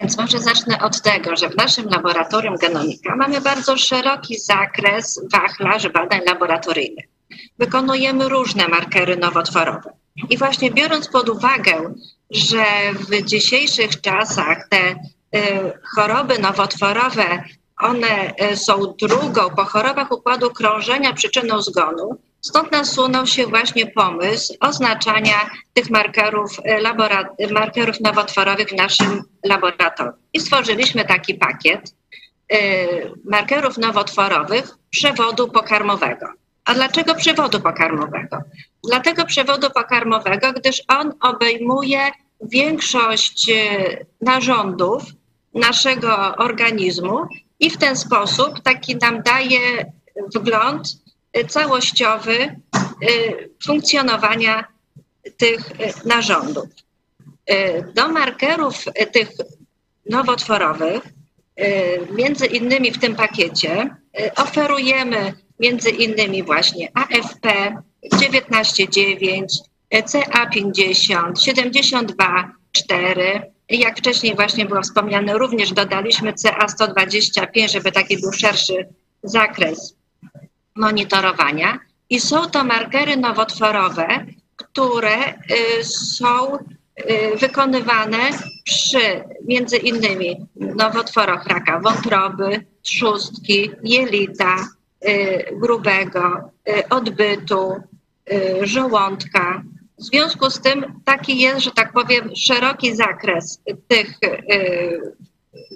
Więc 0.00 0.18
może 0.18 0.38
zacznę 0.38 0.80
od 0.80 1.02
tego, 1.02 1.36
że 1.36 1.50
w 1.50 1.56
naszym 1.56 1.88
laboratorium 1.88 2.56
genomika 2.56 3.16
mamy 3.16 3.40
bardzo 3.40 3.76
szeroki 3.76 4.38
zakres 4.38 5.20
wachlarz 5.32 5.88
badań 5.88 6.20
laboratoryjnych. 6.26 7.04
Wykonujemy 7.58 8.28
różne 8.28 8.68
markery 8.68 9.16
nowotworowe. 9.16 9.90
I 10.30 10.38
właśnie 10.38 10.70
biorąc 10.70 11.08
pod 11.08 11.28
uwagę, 11.28 11.94
że 12.30 12.64
w 12.92 13.24
dzisiejszych 13.24 14.00
czasach 14.00 14.68
te 14.68 14.90
y, 14.90 14.96
choroby 15.94 16.38
nowotworowe, 16.38 17.44
one 17.80 18.34
y, 18.52 18.56
są 18.56 18.94
drugą 19.00 19.50
po 19.50 19.64
chorobach 19.64 20.12
układu 20.12 20.50
krążenia 20.50 21.12
przyczyną 21.12 21.62
zgonu, 21.62 22.18
stąd 22.40 22.72
nasunął 22.72 23.26
się 23.26 23.46
właśnie 23.46 23.86
pomysł 23.86 24.54
oznaczania 24.60 25.50
tych 25.74 25.90
markerów, 25.90 26.58
y, 27.40 27.52
markerów 27.52 28.00
nowotworowych 28.00 28.68
w 28.68 28.76
naszym 28.76 29.22
laboratorium. 29.44 30.14
I 30.32 30.40
stworzyliśmy 30.40 31.04
taki 31.04 31.34
pakiet 31.34 31.94
y, 32.52 32.56
markerów 33.24 33.78
nowotworowych 33.78 34.76
przewodu 34.90 35.48
pokarmowego. 35.48 36.26
A 36.64 36.74
dlaczego 36.74 37.14
przewodu 37.14 37.60
pokarmowego? 37.60 38.38
Dlatego 38.84 39.24
przewodu 39.24 39.70
pokarmowego, 39.70 40.52
gdyż 40.52 40.82
on 40.88 41.12
obejmuje 41.20 42.10
większość 42.40 43.50
narządów 44.20 45.02
naszego 45.54 46.36
organizmu 46.36 47.26
i 47.60 47.70
w 47.70 47.76
ten 47.76 47.96
sposób 47.96 48.60
taki 48.60 48.96
nam 48.96 49.22
daje 49.22 49.92
wgląd 50.34 50.88
y, 51.36 51.44
całościowy 51.44 52.38
y, 52.40 52.56
funkcjonowania 53.66 54.64
tych 55.36 55.70
y, 55.70 56.08
narządów. 56.08 56.68
Do 57.94 58.08
markerów 58.08 58.84
tych 59.12 59.28
nowotworowych, 60.10 61.02
między 62.10 62.46
innymi 62.46 62.92
w 62.92 62.98
tym 62.98 63.16
pakiecie, 63.16 63.96
oferujemy 64.36 65.34
między 65.60 65.90
innymi 65.90 66.42
właśnie 66.42 66.88
AFP 66.94 67.76
19,9, 68.14 69.44
y, 69.94 70.02
CA50, 70.02 71.32
72,4. 71.32 73.42
Jak 73.70 73.98
wcześniej 73.98 74.34
właśnie 74.36 74.66
było 74.66 74.82
wspomniane, 74.82 75.38
również 75.38 75.72
dodaliśmy 75.72 76.32
CA125, 76.32 77.68
żeby 77.68 77.92
taki 77.92 78.20
był 78.20 78.32
szerszy 78.32 78.88
zakres 79.22 79.94
monitorowania. 80.74 81.78
I 82.10 82.20
są 82.20 82.50
to 82.50 82.64
markery 82.64 83.16
nowotworowe, 83.16 84.26
które 84.56 85.28
y, 85.28 85.84
są 85.84 86.56
y, 86.56 87.36
wykonywane 87.36 88.18
przy 88.64 89.24
między 89.44 89.76
innymi 89.76 90.46
nowotworach 90.56 91.46
raka 91.46 91.80
wątroby, 91.80 92.64
trzustki, 92.82 93.70
jelita, 93.84 94.56
y, 95.08 95.44
grubego, 95.52 96.50
odbytu, 96.90 97.82
żołądka. 98.62 99.62
W 99.98 100.04
związku 100.04 100.50
z 100.50 100.60
tym 100.60 101.00
taki 101.04 101.38
jest, 101.38 101.60
że 101.60 101.70
tak 101.70 101.92
powiem, 101.92 102.30
szeroki 102.36 102.96
zakres 102.96 103.60
tych 103.88 104.18
y, 104.22 105.00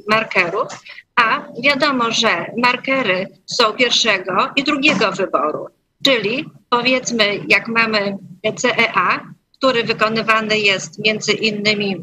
markerów, 0.09 0.69
a 1.17 1.43
wiadomo, 1.63 2.11
że 2.11 2.47
markery 2.57 3.29
są 3.47 3.73
pierwszego 3.73 4.51
i 4.57 4.65
drugiego 4.65 5.13
wyboru, 5.13 5.67
czyli 6.05 6.45
powiedzmy, 6.71 7.41
jak 7.49 7.69
mamy 7.69 8.19
CEA, 8.57 9.35
który 9.59 9.85
wykonywany 9.85 10.59
jest 10.59 10.99
między 10.99 11.33
innymi 11.33 11.97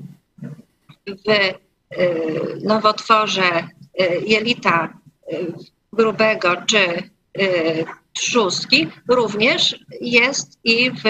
w 1.07 1.29
y, 1.29 1.55
nowotworze 2.63 3.67
y, 4.01 4.21
jelita 4.25 4.93
grubego 5.93 6.55
czy 6.65 7.09
trzustki, 8.13 8.87
również 9.07 9.79
jest 10.01 10.59
i 10.63 10.91
w, 10.91 11.03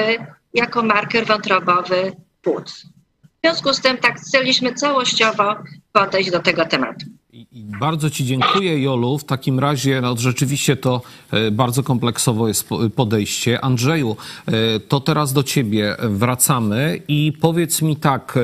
jako 0.53 0.83
marker 0.83 1.25
wątrobowy 1.25 2.11
płuc. 2.41 2.85
W 3.23 3.41
związku 3.41 3.73
z 3.73 3.81
tym 3.81 3.97
tak 3.97 4.19
chcieliśmy 4.21 4.73
całościowo 4.73 5.55
podejść 5.93 6.31
do 6.31 6.39
tego 6.39 6.65
tematu. 6.65 7.05
I 7.33 7.65
bardzo 7.79 8.09
Ci 8.09 8.25
dziękuję, 8.25 8.81
Jolu. 8.81 9.17
W 9.17 9.23
takim 9.23 9.59
razie 9.59 10.01
no, 10.01 10.17
rzeczywiście 10.17 10.75
to 10.75 11.01
e, 11.31 11.51
bardzo 11.51 11.83
kompleksowo 11.83 12.47
jest 12.47 12.69
po- 12.69 12.89
podejście. 12.89 13.61
Andrzeju, 13.65 14.17
e, 14.47 14.79
to 14.79 14.99
teraz 14.99 15.33
do 15.33 15.43
Ciebie 15.43 15.95
wracamy 15.99 17.01
i 17.07 17.33
powiedz 17.41 17.81
mi 17.81 17.95
tak. 17.95 18.39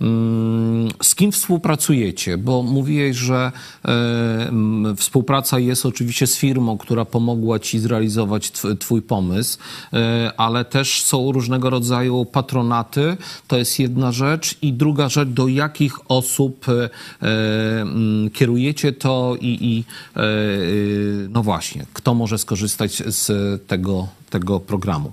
Mm, 0.00 0.88
Z 1.02 1.14
kim 1.14 1.32
współpracujecie? 1.32 2.38
Bo 2.38 2.62
mówiłeś, 2.62 3.16
że 3.16 3.52
e, 3.84 3.88
mm, 4.48 4.96
współpraca 4.96 5.58
jest 5.58 5.86
oczywiście 5.86 6.26
z 6.26 6.36
firmą, 6.36 6.78
która 6.78 7.04
pomogła 7.04 7.58
Ci 7.58 7.78
zrealizować 7.78 8.50
tw- 8.50 8.78
Twój 8.78 9.02
pomysł, 9.02 9.58
e, 9.92 10.32
ale 10.36 10.64
też 10.64 11.02
są 11.02 11.32
różnego 11.32 11.70
rodzaju 11.70 12.24
patronaty. 12.24 13.16
To 13.48 13.56
jest 13.56 13.78
jedna 13.78 14.12
rzecz. 14.12 14.56
I 14.62 14.72
druga 14.72 15.08
rzecz, 15.08 15.28
do 15.28 15.48
jakich 15.48 16.10
osób 16.10 16.66
e, 16.68 16.90
mm, 17.82 18.30
kierujecie 18.30 18.92
to 18.92 19.36
i, 19.40 19.58
i 19.60 19.84
e, 20.16 20.20
no 21.28 21.42
właśnie, 21.42 21.86
kto 21.92 22.14
może 22.14 22.38
skorzystać 22.38 23.02
z 23.06 23.26
tego, 23.66 24.08
tego 24.30 24.60
programu? 24.60 25.12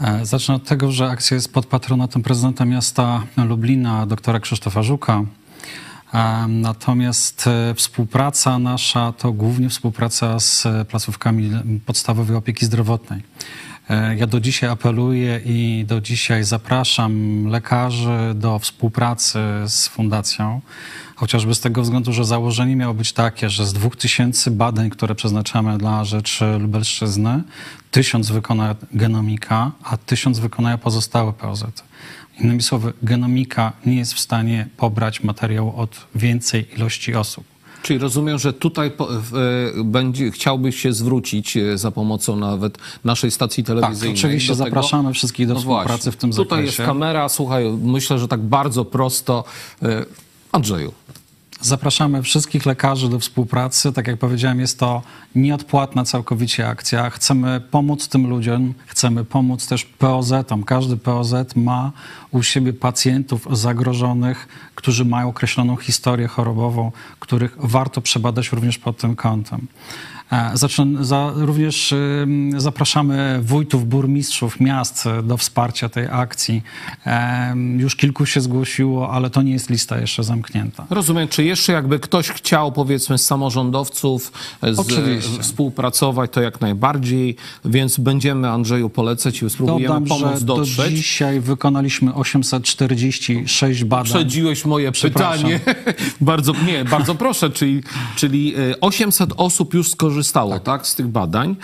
E, 0.00 0.26
Zacznę 0.26 0.54
od 0.54 0.64
tego, 0.64 0.92
że 0.92 1.10
akcja 1.10 1.34
jest 1.34 1.52
pod 1.52 1.66
patronatem 1.66 2.22
prezydenta 2.22 2.64
miasta 2.64 3.22
Lublina, 3.36 4.06
doktora 4.06 4.40
Krzysztofa 4.40 4.82
Żuka. 4.82 5.22
E, 6.14 6.46
Natomiast 6.48 7.46
e, 7.46 7.74
współpraca 7.74 8.58
nasza 8.58 9.12
to 9.12 9.32
głównie 9.32 9.68
współpraca 9.68 10.40
z 10.40 10.66
placówkami 10.88 11.50
podstawowej 11.86 12.36
opieki 12.36 12.66
zdrowotnej. 12.66 13.22
E, 13.88 14.16
Ja 14.16 14.26
do 14.26 14.40
dzisiaj 14.40 14.70
apeluję 14.70 15.40
i 15.44 15.84
do 15.88 16.00
dzisiaj 16.00 16.44
zapraszam 16.44 17.44
lekarzy 17.46 18.34
do 18.34 18.58
współpracy 18.58 19.38
z 19.66 19.88
fundacją, 19.88 20.60
chociażby 21.16 21.54
z 21.54 21.60
tego 21.60 21.82
względu, 21.82 22.12
że 22.12 22.24
założenie 22.24 22.76
miało 22.76 22.94
być 22.94 23.12
takie, 23.12 23.50
że 23.50 23.66
z 23.66 23.72
dwóch 23.72 23.96
tysięcy 23.96 24.50
badań, 24.50 24.90
które 24.90 25.14
przeznaczamy 25.14 25.78
dla 25.78 26.04
rzecz 26.04 26.40
Lubelszczyzny, 26.60 27.42
tysiąc 27.90 28.30
wykona 28.30 28.74
genomika, 28.92 29.72
a 29.82 29.96
tysiąc 29.96 30.38
wykonają 30.38 30.78
pozostałe 30.78 31.32
POZ. 31.32 31.64
Innymi 32.40 32.62
słowy, 32.62 32.92
genomika 33.02 33.72
nie 33.86 33.96
jest 33.96 34.14
w 34.14 34.20
stanie 34.20 34.68
pobrać 34.76 35.22
materiału 35.22 35.76
od 35.76 36.06
więcej 36.14 36.74
ilości 36.76 37.14
osób. 37.14 37.57
Czyli 37.82 37.98
rozumiem, 37.98 38.38
że 38.38 38.52
tutaj 38.52 38.88
e, 38.88 38.92
będzie, 39.84 40.30
chciałbyś 40.30 40.80
się 40.80 40.92
zwrócić 40.92 41.56
e, 41.56 41.78
za 41.78 41.90
pomocą 41.90 42.36
nawet 42.36 42.78
naszej 43.04 43.30
stacji 43.30 43.64
Tak, 43.64 43.76
telewizyjnej. 43.76 44.18
oczywiście 44.18 44.52
do 44.52 44.56
tego- 44.64 44.64
zapraszamy 44.76 45.12
wszystkich 45.14 45.46
do 45.46 45.54
No 45.54 45.60
współpracy 45.60 45.88
właśnie. 45.92 46.12
w 46.12 46.16
tym 46.16 46.30
Tutaj 46.30 46.44
zakresie. 46.58 46.82
jest 46.82 46.86
kamera, 46.88 47.28
słuchaj, 47.28 47.64
myślę, 47.82 48.18
że 48.18 48.28
tak 48.28 48.40
bardzo 48.40 48.84
prosto. 48.84 49.44
E, 49.82 50.04
Andrzeju, 50.52 50.92
Zapraszamy 51.60 52.22
wszystkich 52.22 52.66
lekarzy 52.66 53.08
do 53.08 53.18
współpracy. 53.18 53.92
Tak 53.92 54.06
jak 54.06 54.18
powiedziałem, 54.18 54.60
jest 54.60 54.78
to 54.78 55.02
nieodpłatna 55.34 56.04
całkowicie 56.04 56.68
akcja. 56.68 57.10
Chcemy 57.10 57.60
pomóc 57.70 58.08
tym 58.08 58.26
ludziom, 58.26 58.74
chcemy 58.86 59.24
pomóc 59.24 59.66
też 59.66 59.84
POZ-om. 59.84 60.64
Każdy 60.64 60.96
POZ 60.96 61.34
ma 61.56 61.92
u 62.30 62.42
siebie 62.42 62.72
pacjentów 62.72 63.48
zagrożonych, 63.52 64.48
którzy 64.74 65.04
mają 65.04 65.28
określoną 65.28 65.76
historię 65.76 66.28
chorobową, 66.28 66.92
których 67.20 67.56
warto 67.58 68.00
przebadać 68.00 68.52
również 68.52 68.78
pod 68.78 68.98
tym 68.98 69.16
kątem. 69.16 69.66
E, 70.32 70.50
Zaczę, 70.54 70.86
za, 71.00 71.32
również 71.36 71.94
zapraszamy 72.56 73.40
wójtów, 73.42 73.88
burmistrzów 73.88 74.60
miast 74.60 75.06
e, 75.06 75.22
do 75.22 75.36
wsparcia 75.36 75.88
tej 75.88 76.06
akcji. 76.10 76.62
Już 77.76 77.96
kilku 77.96 78.26
się 78.26 78.40
zgłosiło, 78.40 79.10
ale 79.12 79.30
to 79.30 79.42
nie 79.42 79.52
jest 79.52 79.70
lista 79.70 79.98
jeszcze 79.98 80.24
zamknięta. 80.24 80.86
rozumiem, 80.90 81.28
czy 81.28 81.44
jeszcze 81.44 81.72
jakby 81.72 81.98
ktoś 81.98 82.28
chciał, 82.28 82.72
powiedzmy, 82.72 83.18
z 83.18 83.26
samorządowców 83.26 84.32
e, 84.62 84.74
z, 84.74 84.78
Oczywiście. 84.78 85.30
e, 85.38 85.42
współpracować, 85.42 86.30
to 86.32 86.40
jak 86.40 86.60
najbardziej, 86.60 87.36
więc 87.64 87.98
będziemy 87.98 88.48
Andrzeju 88.50 88.90
polecać 88.90 89.42
i 89.42 89.50
spróbujemy 89.50 89.86
Dodam, 89.88 90.04
pomóc 90.04 90.38
że 90.38 90.44
do 90.44 90.56
dotrzeć. 90.56 90.92
dzisiaj 90.96 91.40
wykonaliśmy 91.40 92.14
846 92.14 93.84
badań. 93.84 94.04
Przedziłeś 94.04 94.64
moje 94.64 94.92
pytanie. 94.92 95.60
bardzo, 96.20 96.52
nie, 96.66 96.84
bardzo 96.84 97.14
proszę, 97.14 97.50
czyli, 97.50 97.82
czyli 98.16 98.54
e, 98.54 98.80
800 98.80 99.30
osób 99.36 99.74
już 99.74 99.90
skorzystało 99.90 100.17
tak. 100.60 100.86
z 100.86 100.94
tych 100.94 101.08
badań. 101.08 101.56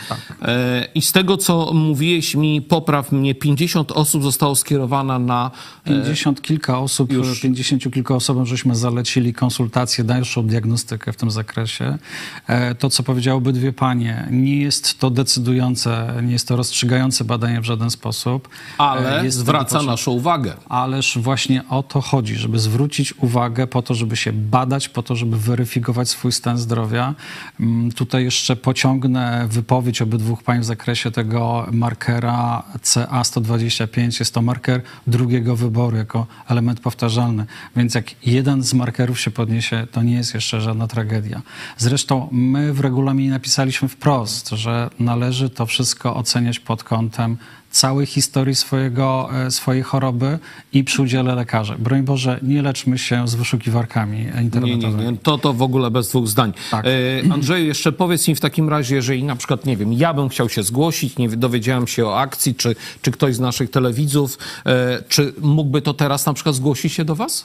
E, 0.42 0.88
I 0.94 1.02
z 1.02 1.12
tego, 1.12 1.36
co 1.36 1.72
mówiłeś 1.74 2.34
mi, 2.34 2.62
popraw 2.62 3.12
mnie, 3.12 3.34
50 3.34 3.92
osób 3.92 4.22
zostało 4.22 4.56
skierowane 4.56 5.18
na... 5.18 5.50
e, 5.84 5.88
50 5.88 6.42
kilka 6.42 6.78
osób, 6.78 7.12
już. 7.12 7.40
50 7.40 7.94
kilka 7.94 8.14
osobom 8.14 8.46
żeśmy 8.46 8.76
zalecili 8.76 9.34
konsultację, 9.34 10.04
dalszą 10.04 10.46
diagnostykę 10.46 11.12
w 11.12 11.16
tym 11.16 11.30
zakresie. 11.30 11.98
E, 12.46 12.74
To, 12.74 12.90
co 12.90 13.02
powiedziały 13.02 13.38
obydwie 13.38 13.72
panie, 13.72 14.28
nie 14.30 14.56
jest 14.56 14.98
to 14.98 15.10
decydujące, 15.10 16.14
nie 16.22 16.32
jest 16.32 16.48
to 16.48 16.56
rozstrzygające 16.56 17.24
badanie 17.24 17.60
w 17.60 17.64
żaden 17.64 17.90
sposób. 17.90 18.48
Ale 18.78 19.20
E, 19.20 19.24
jest 19.24 19.38
zwraca 19.38 19.82
naszą 19.82 20.10
uwagę. 20.12 20.52
Ależ 20.68 21.18
właśnie 21.18 21.62
o 21.68 21.82
to 21.82 22.00
chodzi, 22.00 22.36
żeby 22.36 22.58
zwrócić 22.58 23.14
uwagę 23.18 23.66
po 23.66 23.82
to, 23.82 23.94
żeby 23.94 24.16
się 24.16 24.32
badać, 24.32 24.88
po 24.88 25.02
to, 25.02 25.16
żeby 25.16 25.36
weryfikować 25.36 26.08
swój 26.08 26.32
stan 26.32 26.58
zdrowia. 26.58 27.14
Mm, 27.60 27.92
Tutaj 27.92 28.24
jeszcze 28.24 28.43
pociągnę 28.62 29.46
wypowiedź 29.50 30.02
obydwu 30.02 30.36
pań 30.36 30.60
w 30.60 30.64
zakresie 30.64 31.10
tego 31.10 31.66
markera 31.72 32.62
CA125. 32.82 34.20
Jest 34.20 34.34
to 34.34 34.42
marker 34.42 34.82
drugiego 35.06 35.56
wyboru 35.56 35.96
jako 35.96 36.26
element 36.48 36.80
powtarzalny. 36.80 37.46
Więc 37.76 37.94
jak 37.94 38.26
jeden 38.26 38.62
z 38.62 38.74
markerów 38.74 39.20
się 39.20 39.30
podniesie, 39.30 39.86
to 39.92 40.02
nie 40.02 40.14
jest 40.14 40.34
jeszcze 40.34 40.60
żadna 40.60 40.86
tragedia. 40.86 41.42
Zresztą 41.76 42.28
my 42.32 42.72
w 42.72 42.80
regulaminie 42.80 43.30
napisaliśmy 43.30 43.88
wprost, 43.88 44.48
że 44.48 44.90
należy 44.98 45.50
to 45.50 45.66
wszystko 45.66 46.16
oceniać 46.16 46.58
pod 46.58 46.84
kątem 46.84 47.36
całej 47.74 48.06
historii 48.06 48.54
swojego, 48.54 49.28
e, 49.46 49.50
swojej 49.50 49.82
choroby 49.82 50.38
i 50.72 50.84
przy 50.84 51.02
udziale 51.02 51.34
lekarzy. 51.34 51.74
Broń 51.78 52.02
Boże, 52.02 52.38
nie 52.42 52.62
leczmy 52.62 52.98
się 52.98 53.28
z 53.28 53.34
wyszukiwarkami 53.34 54.18
Nie, 54.18 54.24
nie, 54.34 54.42
internetowymi. 54.42 55.04
nie. 55.12 55.16
To, 55.18 55.38
to 55.38 55.52
w 55.52 55.62
ogóle 55.62 55.90
bez 55.90 56.08
dwóch 56.08 56.28
zdań. 56.28 56.52
Tak. 56.70 56.84
E, 56.86 57.32
Andrzeju, 57.32 57.66
jeszcze 57.66 57.92
powiedz 57.92 58.28
mi 58.28 58.34
w 58.34 58.40
takim 58.40 58.68
razie, 58.68 58.94
jeżeli 58.96 59.24
na 59.24 59.36
przykład, 59.36 59.66
nie 59.66 59.76
wiem, 59.76 59.92
ja 59.92 60.14
bym 60.14 60.28
chciał 60.28 60.48
się 60.48 60.62
zgłosić, 60.62 61.16
nie 61.18 61.28
dowiedziałem 61.28 61.86
się 61.86 62.06
o 62.06 62.20
akcji, 62.20 62.54
czy, 62.54 62.76
czy 63.02 63.10
ktoś 63.10 63.34
z 63.34 63.40
naszych 63.40 63.70
telewidzów, 63.70 64.38
e, 64.66 65.02
czy 65.08 65.32
mógłby 65.40 65.82
to 65.82 65.94
teraz 65.94 66.26
na 66.26 66.32
przykład 66.34 66.54
zgłosić 66.54 66.92
się 66.92 67.04
do 67.04 67.14
was? 67.14 67.44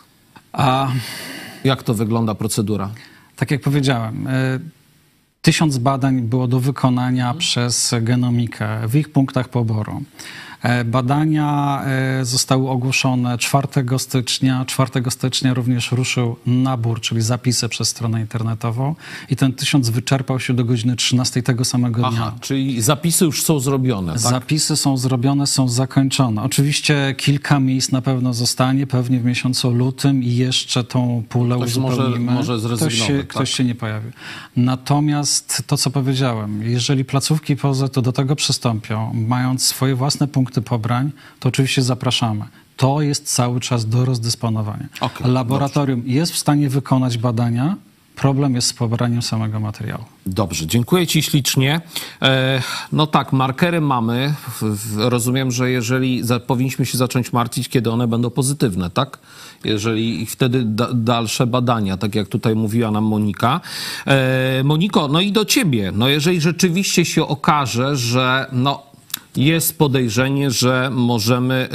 A 0.54 0.92
Jak 1.63 1.84
to 1.84 1.94
wygląda 1.94 2.36
procedura? 2.36 2.89
tak 3.36 3.52
jak 3.52 3.62
powiedziałem, 3.62 4.28
tysiąc 5.41 5.78
badań 5.78 6.21
było 6.21 6.47
do 6.47 6.60
wykonania 6.60 7.34
przez 7.34 7.95
genomikę 8.02 8.88
w 8.88 8.95
ich 8.95 9.12
punktach 9.12 9.49
poboru. 9.49 10.02
E, 10.63 10.84
Badania 10.86 11.82
e, 11.86 12.26
zostały 12.26 12.69
ogłoszone 12.69 13.38
4 13.38 13.67
stycznia. 13.98 14.65
4 14.65 14.89
stycznia 15.12 15.54
również 15.54 15.91
ruszył 15.91 16.36
nabór, 16.45 17.02
czyli 17.02 17.22
zapisy 17.22 17.69
przez 17.69 17.88
stronę 17.89 18.22
internetową 18.22 18.95
i 19.30 19.36
ten 19.36 19.54
tysiąc 19.54 19.89
wyczerpał 19.89 20.39
się 20.39 20.54
do 20.54 20.65
godziny 20.65 20.95
13 20.95 21.43
tego 21.43 21.65
samego 21.65 22.00
dnia. 22.10 22.10
Aha, 22.22 22.36
czyli 22.41 22.82
zapisy 22.82 23.26
już 23.26 23.43
są 23.43 23.60
zrobione, 23.60 24.12
tak? 24.12 24.22
Zapisy 24.22 24.76
są 24.76 24.98
zrobione, 24.98 25.48
są 25.48 25.67
zakończone. 25.67 26.43
Oczywiście 26.43 27.15
kilka 27.17 27.60
miejsc 27.60 27.91
na 27.91 28.02
pewno 28.02 28.34
zostanie, 28.34 28.88
pewnie 28.88 29.19
w 29.19 29.26
miesiącu 29.26 29.72
lutym 29.72 30.24
i 30.24 30.36
jeszcze 30.36 30.84
tą 30.84 31.24
pulę 31.30 31.56
Ktoś 31.56 31.78
może- 31.78 32.02
uzupełnimy. 32.02 32.32
może 32.32 32.54
ktoś, 32.54 32.62
zrezygnować, 32.62 33.08
się, 33.08 33.17
tak? 33.17 33.28
ktoś 33.28 33.54
się 33.54 33.63
nie 33.63 33.76
pojawi. 33.76 34.10
Natomiast 34.56 35.63
to, 35.67 35.78
co 35.78 35.89
powiedziałem, 35.89 36.63
jeżeli 36.63 37.06
placówki 37.06 37.56
POZ 37.56 37.84
to 37.93 38.02
do 38.02 38.12
tego 38.12 38.36
przystąpią, 38.36 39.12
mając 39.13 39.65
swoje 39.65 39.95
własne 39.95 40.28
punkty 40.28 40.49
pobrań, 40.62 41.12
to 41.40 41.50
oczywiście 41.50 41.82
zapraszamy. 41.82 42.46
To 42.78 43.02
jest 43.02 43.36
cały 43.36 43.60
czas 43.60 43.86
do 43.86 44.06
rozdysponowania. 44.06 44.88
Okej, 45.02 45.32
Laboratorium 45.32 46.04
jest 46.06 46.32
w 46.32 46.38
stanie 46.38 46.70
wykonać 46.70 47.18
badania, 47.18 47.76
problem 48.20 48.56
jest 48.56 48.68
z 48.68 48.74
pobraniem 48.74 49.22
samego 49.22 49.60
materiału. 49.60 50.04
Dobrze, 50.26 50.68
dziękuję 50.68 51.08
Ci 51.08 51.24
ślicznie. 51.24 51.82
E, 52.22 52.62
no 52.92 53.08
tak, 53.08 53.34
markery 53.34 53.82
mamy. 53.82 54.34
Rozumiem, 54.98 55.52
że 55.52 55.72
jeżeli 55.72 56.24
powinniśmy 56.48 56.86
się 56.86 56.98
zacząć 56.98 57.34
martwić, 57.34 57.70
kiedy 57.70 57.92
one 57.92 58.08
będą 58.08 58.30
pozytywne, 58.30 58.90
tak? 58.90 59.20
Jeżeli 59.64 60.26
wtedy 60.26 60.64
da, 60.66 60.88
dalsze 60.94 61.48
badania, 61.48 61.98
tak 61.98 62.16
jak 62.16 62.28
tutaj 62.28 62.56
mówiła 62.56 62.92
nam 62.92 63.04
Monika. 63.04 63.62
E, 64.06 64.64
Moniko, 64.64 65.08
no 65.08 65.22
i 65.22 65.32
do 65.32 65.46
Ciebie. 65.46 65.92
No 65.96 66.08
jeżeli 66.08 66.42
rzeczywiście 66.42 67.06
się 67.06 67.28
okaże, 67.28 67.96
że 67.96 68.46
no, 68.52 68.88
jest 69.36 69.78
podejrzenie, 69.78 70.52
że 70.52 70.89
możemy 70.94 71.70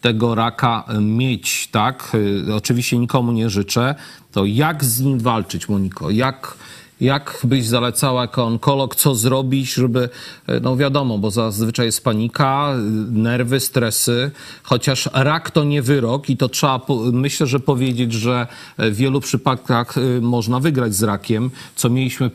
tego 0.00 0.34
raka 0.34 0.84
mieć, 1.00 1.68
tak? 1.72 2.12
Y, 2.48 2.54
Oczywiście 2.54 2.98
nikomu 2.98 3.32
nie 3.32 3.50
życzę. 3.50 3.94
To 4.32 4.44
jak 4.44 4.84
z 4.84 5.00
nim 5.00 5.18
walczyć, 5.20 5.68
Moniko? 5.68 6.10
Jak, 6.10 6.56
jak 7.00 7.40
byś 7.44 7.66
zalecała 7.66 8.22
jako 8.22 8.44
onkolog, 8.44 8.96
co 8.96 9.14
zrobić, 9.14 9.74
żeby, 9.74 10.08
y, 10.48 10.60
no 10.60 10.76
wiadomo, 10.76 11.18
bo 11.18 11.30
zazwyczaj 11.30 11.86
jest 11.86 12.04
panika, 12.04 12.74
nerwy, 13.10 13.60
stresy, 13.60 14.30
chociaż 14.62 15.08
rak 15.12 15.50
to 15.50 15.64
nie 15.64 15.82
wyrok 15.82 16.30
i 16.30 16.36
to 16.36 16.48
trzeba, 16.48 16.80
myślę, 17.12 17.46
że 17.46 17.60
powiedzieć, 17.60 18.12
że 18.12 18.46
w 18.78 18.94
wielu 18.94 19.20
przypadkach 19.20 19.98
y, 19.98 20.20
można 20.20 20.60
wygrać 20.60 20.94
z 20.94 21.02
rakiem, 21.02 21.50
co 21.76 21.90
mieliśmy 21.90 22.30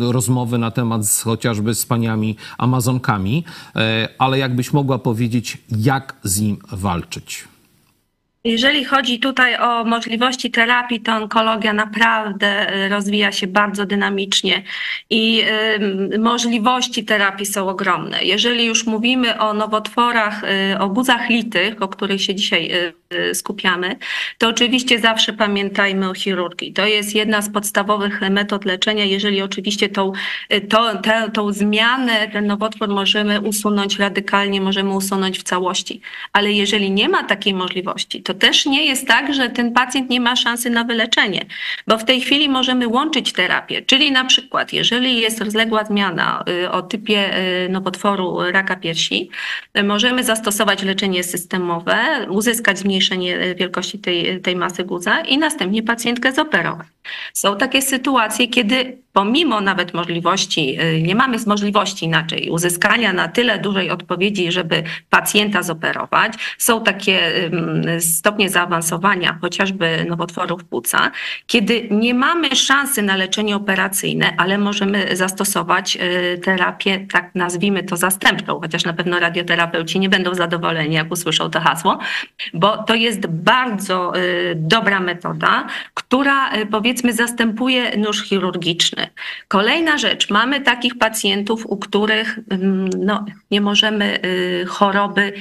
rozmowy 0.00 0.58
na 0.58 0.70
temat 0.70 1.06
z, 1.06 1.22
chociażby 1.22 1.74
z 1.74 1.86
paniami 1.86 2.36
Amazonkami, 2.58 3.44
ale 4.18 4.38
jakbyś 4.38 4.72
mogła 4.72 4.98
powiedzieć, 4.98 5.58
jak 5.70 6.16
z 6.22 6.40
nim 6.40 6.58
walczyć? 6.72 7.55
Jeżeli 8.46 8.84
chodzi 8.84 9.18
tutaj 9.18 9.56
o 9.56 9.84
możliwości 9.84 10.50
terapii, 10.50 11.00
to 11.00 11.12
onkologia 11.12 11.72
naprawdę 11.72 12.74
y, 12.84 12.88
rozwija 12.88 13.32
się 13.32 13.46
bardzo 13.46 13.86
dynamicznie 13.86 14.62
i 15.10 15.42
y, 16.12 16.18
możliwości 16.18 17.04
terapii 17.04 17.46
są 17.46 17.68
ogromne. 17.68 18.24
Jeżeli 18.24 18.64
już 18.64 18.86
mówimy 18.86 19.38
o 19.38 19.54
nowotworach, 19.54 20.44
y, 20.44 20.78
o 20.78 20.88
guzach 20.88 21.30
litych, 21.30 21.82
o 21.82 21.88
których 21.88 22.22
się 22.22 22.34
dzisiaj 22.34 22.70
skupiamy, 23.34 23.96
to 24.38 24.48
oczywiście 24.48 24.98
zawsze 24.98 25.32
pamiętajmy 25.32 26.10
o 26.10 26.14
chirurgii. 26.14 26.72
To 26.72 26.86
jest 26.86 27.14
jedna 27.14 27.42
z 27.42 27.50
podstawowych 27.50 28.20
metod 28.20 28.64
leczenia. 28.64 29.04
Jeżeli 29.04 29.42
oczywiście 29.42 29.88
tą, 29.88 30.12
to, 30.68 30.96
tę, 30.96 31.30
tą 31.34 31.52
zmianę, 31.52 32.28
ten 32.32 32.46
nowotwór 32.46 32.88
możemy 32.88 33.40
usunąć 33.40 33.98
radykalnie, 33.98 34.60
możemy 34.60 34.90
usunąć 34.90 35.38
w 35.38 35.42
całości. 35.42 36.00
Ale 36.32 36.52
jeżeli 36.52 36.90
nie 36.90 37.08
ma 37.08 37.24
takiej 37.24 37.54
możliwości, 37.54 38.22
to 38.22 38.34
też 38.38 38.66
nie 38.66 38.86
jest 38.86 39.06
tak, 39.06 39.34
że 39.34 39.50
ten 39.50 39.72
pacjent 39.72 40.10
nie 40.10 40.20
ma 40.20 40.36
szansy 40.36 40.70
na 40.70 40.84
wyleczenie, 40.84 41.46
bo 41.86 41.98
w 41.98 42.04
tej 42.04 42.20
chwili 42.20 42.48
możemy 42.48 42.88
łączyć 42.88 43.32
terapię, 43.32 43.82
czyli 43.82 44.12
na 44.12 44.24
przykład, 44.24 44.72
jeżeli 44.72 45.20
jest 45.20 45.40
rozległa 45.40 45.84
zmiana 45.84 46.44
y, 46.48 46.70
o 46.70 46.82
typie 46.82 47.38
y, 47.64 47.68
nowotworu 47.68 48.38
raka 48.50 48.76
piersi, 48.76 49.30
y, 49.78 49.82
możemy 49.82 50.24
zastosować 50.24 50.82
leczenie 50.82 51.24
systemowe, 51.24 51.96
uzyskać 52.28 52.78
zmniejszenie 52.78 53.54
wielkości 53.54 53.98
tej, 53.98 54.40
tej 54.40 54.56
masy 54.56 54.84
guza 54.84 55.20
i 55.20 55.38
następnie 55.38 55.82
pacjentkę 55.82 56.32
zoperować. 56.32 56.95
Są 57.32 57.56
takie 57.56 57.82
sytuacje, 57.82 58.48
kiedy 58.48 58.98
pomimo 59.12 59.60
nawet 59.60 59.94
możliwości, 59.94 60.80
y, 60.80 61.02
nie 61.02 61.14
mamy 61.14 61.36
możliwości 61.46 62.04
inaczej 62.04 62.50
uzyskania 62.50 63.12
na 63.12 63.28
tyle 63.28 63.58
dużej 63.58 63.90
odpowiedzi, 63.90 64.52
żeby 64.52 64.82
pacjenta 65.10 65.62
zoperować. 65.62 66.32
Są 66.58 66.84
takie 66.84 67.20
stopnie 68.00 68.50
zaawansowania, 68.50 69.38
chociażby 69.40 70.06
nowotworów 70.08 70.64
płuca, 70.64 71.10
kiedy 71.46 71.88
nie 71.90 72.14
mamy 72.14 72.56
szansy 72.56 73.02
na 73.02 73.16
leczenie 73.16 73.56
operacyjne, 73.56 74.34
ale 74.36 74.58
możemy 74.58 75.16
zastosować 75.16 75.96
y, 75.96 76.38
terapię, 76.38 77.06
tak 77.12 77.30
nazwijmy 77.34 77.82
to 77.82 77.96
zastępczą, 77.96 78.60
chociaż 78.60 78.84
na 78.84 78.92
pewno 78.92 79.18
radioterapeuci 79.18 80.00
nie 80.00 80.08
będą 80.08 80.34
zadowoleni, 80.34 80.94
jak 80.94 81.12
usłyszą 81.12 81.50
to 81.50 81.60
hasło, 81.60 81.98
bo 82.54 82.76
to 82.76 82.94
jest 82.94 83.26
bardzo 83.26 84.16
y, 84.16 84.54
dobra 84.56 85.00
metoda, 85.00 85.66
która 85.94 86.56
y, 86.56 86.66
powiedzmy 86.96 87.26
zastępuje 87.26 87.96
nóż 87.96 88.22
chirurgiczny. 88.22 89.06
Kolejna 89.48 89.98
rzecz, 89.98 90.30
mamy 90.30 90.60
takich 90.60 90.98
pacjentów, 90.98 91.66
u 91.66 91.76
których 91.76 92.38
ym, 92.52 92.88
no, 92.88 93.24
nie 93.50 93.60
możemy 93.60 94.18
y, 94.24 94.64
choroby 94.66 95.32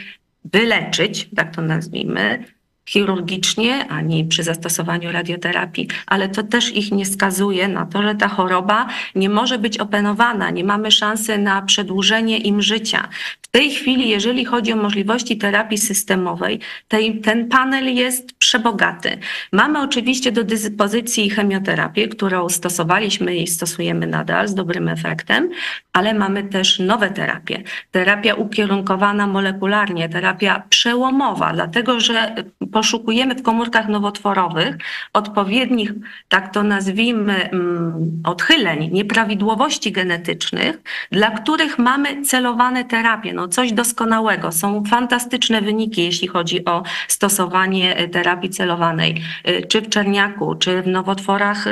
wyleczyć, 0.45 1.29
tak 1.35 1.55
to 1.55 1.61
nazwijmy, 1.61 2.43
chirurgicznie, 2.89 3.87
ani 3.87 4.25
przy 4.25 4.43
zastosowaniu 4.43 5.11
radioterapii, 5.11 5.87
ale 6.07 6.29
to 6.29 6.43
też 6.43 6.75
ich 6.75 6.91
nie 6.91 7.05
skazuje 7.05 7.67
na 7.67 7.85
to, 7.85 8.01
że 8.01 8.15
ta 8.15 8.27
choroba 8.27 8.87
nie 9.15 9.29
może 9.29 9.59
być 9.59 9.77
opanowana, 9.77 10.49
nie 10.49 10.63
mamy 10.63 10.91
szansy 10.91 11.37
na 11.37 11.61
przedłużenie 11.61 12.37
im 12.37 12.61
życia. 12.61 13.07
W 13.41 13.47
tej 13.47 13.71
chwili, 13.71 14.09
jeżeli 14.09 14.45
chodzi 14.45 14.73
o 14.73 14.75
możliwości 14.75 15.37
terapii 15.37 15.77
systemowej, 15.77 16.59
tej, 16.87 17.21
ten 17.21 17.49
panel 17.49 17.95
jest 17.95 18.33
przebogaty. 18.37 19.17
Mamy 19.51 19.81
oczywiście 19.81 20.31
do 20.31 20.43
dyspozycji 20.43 21.29
chemioterapię, 21.29 22.07
którą 22.07 22.49
stosowaliśmy 22.49 23.35
i 23.35 23.47
stosujemy 23.47 24.07
nadal 24.07 24.47
z 24.47 24.55
dobrym 24.55 24.89
efektem, 24.89 25.49
ale 25.93 26.13
mamy 26.13 26.43
też 26.43 26.79
nowe 26.79 27.09
terapie. 27.09 27.63
Terapia 27.91 28.33
ukierunkowana 28.33 29.27
molekularnie, 29.27 30.09
terapia 30.09 30.63
przełomowa, 30.69 31.53
dlatego 31.53 31.99
że 31.99 32.35
poszukujemy 32.75 33.35
w 33.35 33.43
komórkach 33.43 33.87
nowotworowych 33.87 34.77
odpowiednich, 35.13 35.93
tak 36.29 36.53
to 36.53 36.63
nazwijmy, 36.63 37.49
mm, 37.49 38.21
odchyleń, 38.25 38.89
nieprawidłowości 38.91 39.91
genetycznych, 39.91 40.81
dla 41.11 41.31
których 41.31 41.79
mamy 41.79 42.21
celowane 42.21 42.85
terapie. 42.85 43.33
No 43.33 43.47
coś 43.47 43.73
doskonałego. 43.73 44.51
Są 44.51 44.83
fantastyczne 44.85 45.61
wyniki, 45.61 46.03
jeśli 46.03 46.27
chodzi 46.27 46.65
o 46.65 46.83
stosowanie 47.07 47.99
y, 48.01 48.09
terapii 48.09 48.49
celowanej, 48.49 49.21
y, 49.47 49.67
czy 49.67 49.81
w 49.81 49.89
czerniaku, 49.89 50.55
czy 50.55 50.81
w 50.81 50.87
nowotworach 50.87 51.67
y, 51.67 51.71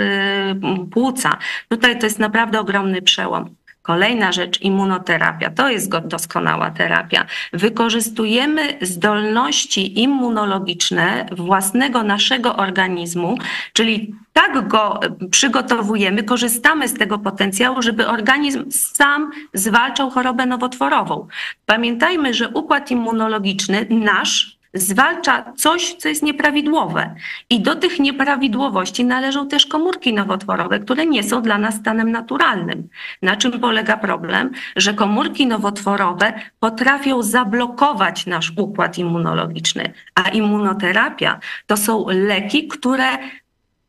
płuca. 0.91 1.37
Tutaj 1.69 1.99
to 1.99 2.05
jest 2.05 2.19
naprawdę 2.19 2.59
ogromny 2.59 3.01
przełom. 3.01 3.62
Kolejna 3.83 4.31
rzecz, 4.31 4.61
immunoterapia. 4.61 5.49
To 5.49 5.69
jest 5.69 5.97
doskonała 5.97 6.71
terapia. 6.71 7.25
Wykorzystujemy 7.53 8.77
zdolności 8.81 10.01
immunologiczne 10.01 11.25
własnego 11.31 12.03
naszego 12.03 12.55
organizmu, 12.55 13.37
czyli 13.73 14.15
tak 14.33 14.67
go 14.67 14.99
e, 15.01 15.27
przygotowujemy, 15.29 16.23
korzystamy 16.23 16.87
z 16.87 16.93
tego 16.93 17.19
potencjału, 17.19 17.81
żeby 17.81 18.07
organizm 18.07 18.71
sam 18.71 19.31
zwalczał 19.53 20.09
chorobę 20.09 20.45
nowotworową. 20.45 21.27
Pamiętajmy, 21.65 22.33
że 22.33 22.49
układ 22.49 22.91
immunologiczny 22.91 23.87
nasz 23.89 24.52
zwalcza 24.73 25.53
coś, 25.55 25.93
co 25.93 26.09
jest 26.09 26.23
nieprawidłowe. 26.23 27.15
I 27.49 27.61
do 27.61 27.75
tych 27.75 27.99
nieprawidłowości 27.99 29.05
należą 29.05 29.47
też 29.47 29.65
komórki 29.65 30.13
nowotworowe, 30.13 30.79
które 30.79 31.05
nie 31.05 31.23
są 31.23 31.41
dla 31.41 31.57
nas 31.57 31.75
stanem 31.75 32.11
naturalnym. 32.11 32.89
Na 33.21 33.35
czym 33.35 33.59
polega 33.59 33.97
problem? 33.97 34.51
Że 34.75 34.93
komórki 34.93 35.47
nowotworowe 35.47 36.33
potrafią 36.59 37.23
zablokować 37.23 38.25
nasz 38.25 38.53
układ 38.57 38.97
immunologiczny, 38.97 39.93
a 40.15 40.29
immunoterapia 40.29 41.39
to 41.67 41.77
są 41.77 42.05
leki, 42.07 42.67
które 42.67 43.05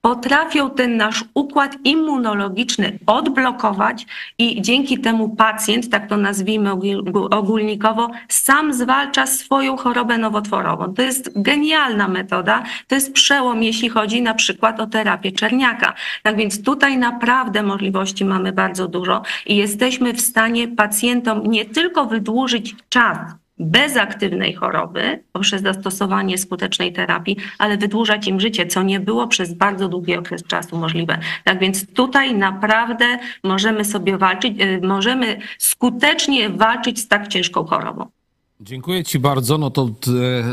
potrafią 0.05 0.71
ten 0.71 0.97
nasz 0.97 1.25
układ 1.35 1.77
immunologiczny 1.85 2.99
odblokować 3.07 4.07
i 4.39 4.63
dzięki 4.63 4.99
temu 4.99 5.29
pacjent, 5.29 5.91
tak 5.91 6.09
to 6.09 6.17
nazwijmy 6.17 6.71
ogól- 6.71 7.35
ogólnikowo, 7.35 8.11
sam 8.29 8.75
zwalcza 8.75 9.27
swoją 9.27 9.77
chorobę 9.77 10.19
nowotworową. 10.19 10.95
To 10.95 11.03
jest 11.03 11.43
genialna 11.43 12.09
metoda, 12.09 12.63
to 12.89 12.95
jest 12.95 13.13
przełom, 13.13 13.63
jeśli 13.63 13.89
chodzi 13.89 14.23
na 14.23 14.35
przykład 14.35 14.81
o 14.81 14.87
terapię 14.87 15.33
czerniaka. 15.33 15.95
Tak 16.23 16.37
więc 16.37 16.63
tutaj 16.63 16.99
naprawdę 16.99 17.63
możliwości 17.63 18.25
mamy 18.25 18.53
bardzo 18.53 18.89
dużo 18.89 19.23
i 19.47 19.57
jesteśmy 19.57 20.13
w 20.13 20.21
stanie 20.21 20.69
pacjentom 20.69 21.43
nie 21.47 21.65
tylko 21.65 22.07
wydłużyć 22.07 22.77
czas, 22.89 23.19
bez 23.59 23.97
aktywnej 23.97 24.55
choroby 24.55 25.25
poprzez 25.33 25.63
zastosowanie 25.63 26.39
skutecznej 26.39 26.93
terapii, 26.93 27.37
ale 27.59 27.77
wydłużać 27.77 28.29
im 28.29 28.41
życie, 28.41 28.67
co 28.67 28.83
nie 28.83 29.01
było 29.01 29.29
przez 29.29 29.55
bardzo 29.55 29.89
długi 29.89 30.17
okres 30.17 30.43
czasu 30.47 30.79
możliwe. 30.79 31.19
Tak 31.45 31.59
więc 31.59 31.93
tutaj 31.93 32.35
naprawdę 32.35 33.05
możemy 33.45 33.85
sobie 33.85 34.19
walczyć, 34.19 34.63
y, 34.63 34.81
możemy 34.83 35.39
skutecznie 35.59 36.51
walczyć 36.51 36.99
z 37.01 37.09
tak 37.09 37.29
ciężką 37.29 37.65
chorobą. 37.65 38.14
Dziękuję 38.61 39.05
Ci 39.05 39.19
bardzo. 39.19 39.59
No 39.59 39.71
to 39.71 39.83
e, 39.83 39.91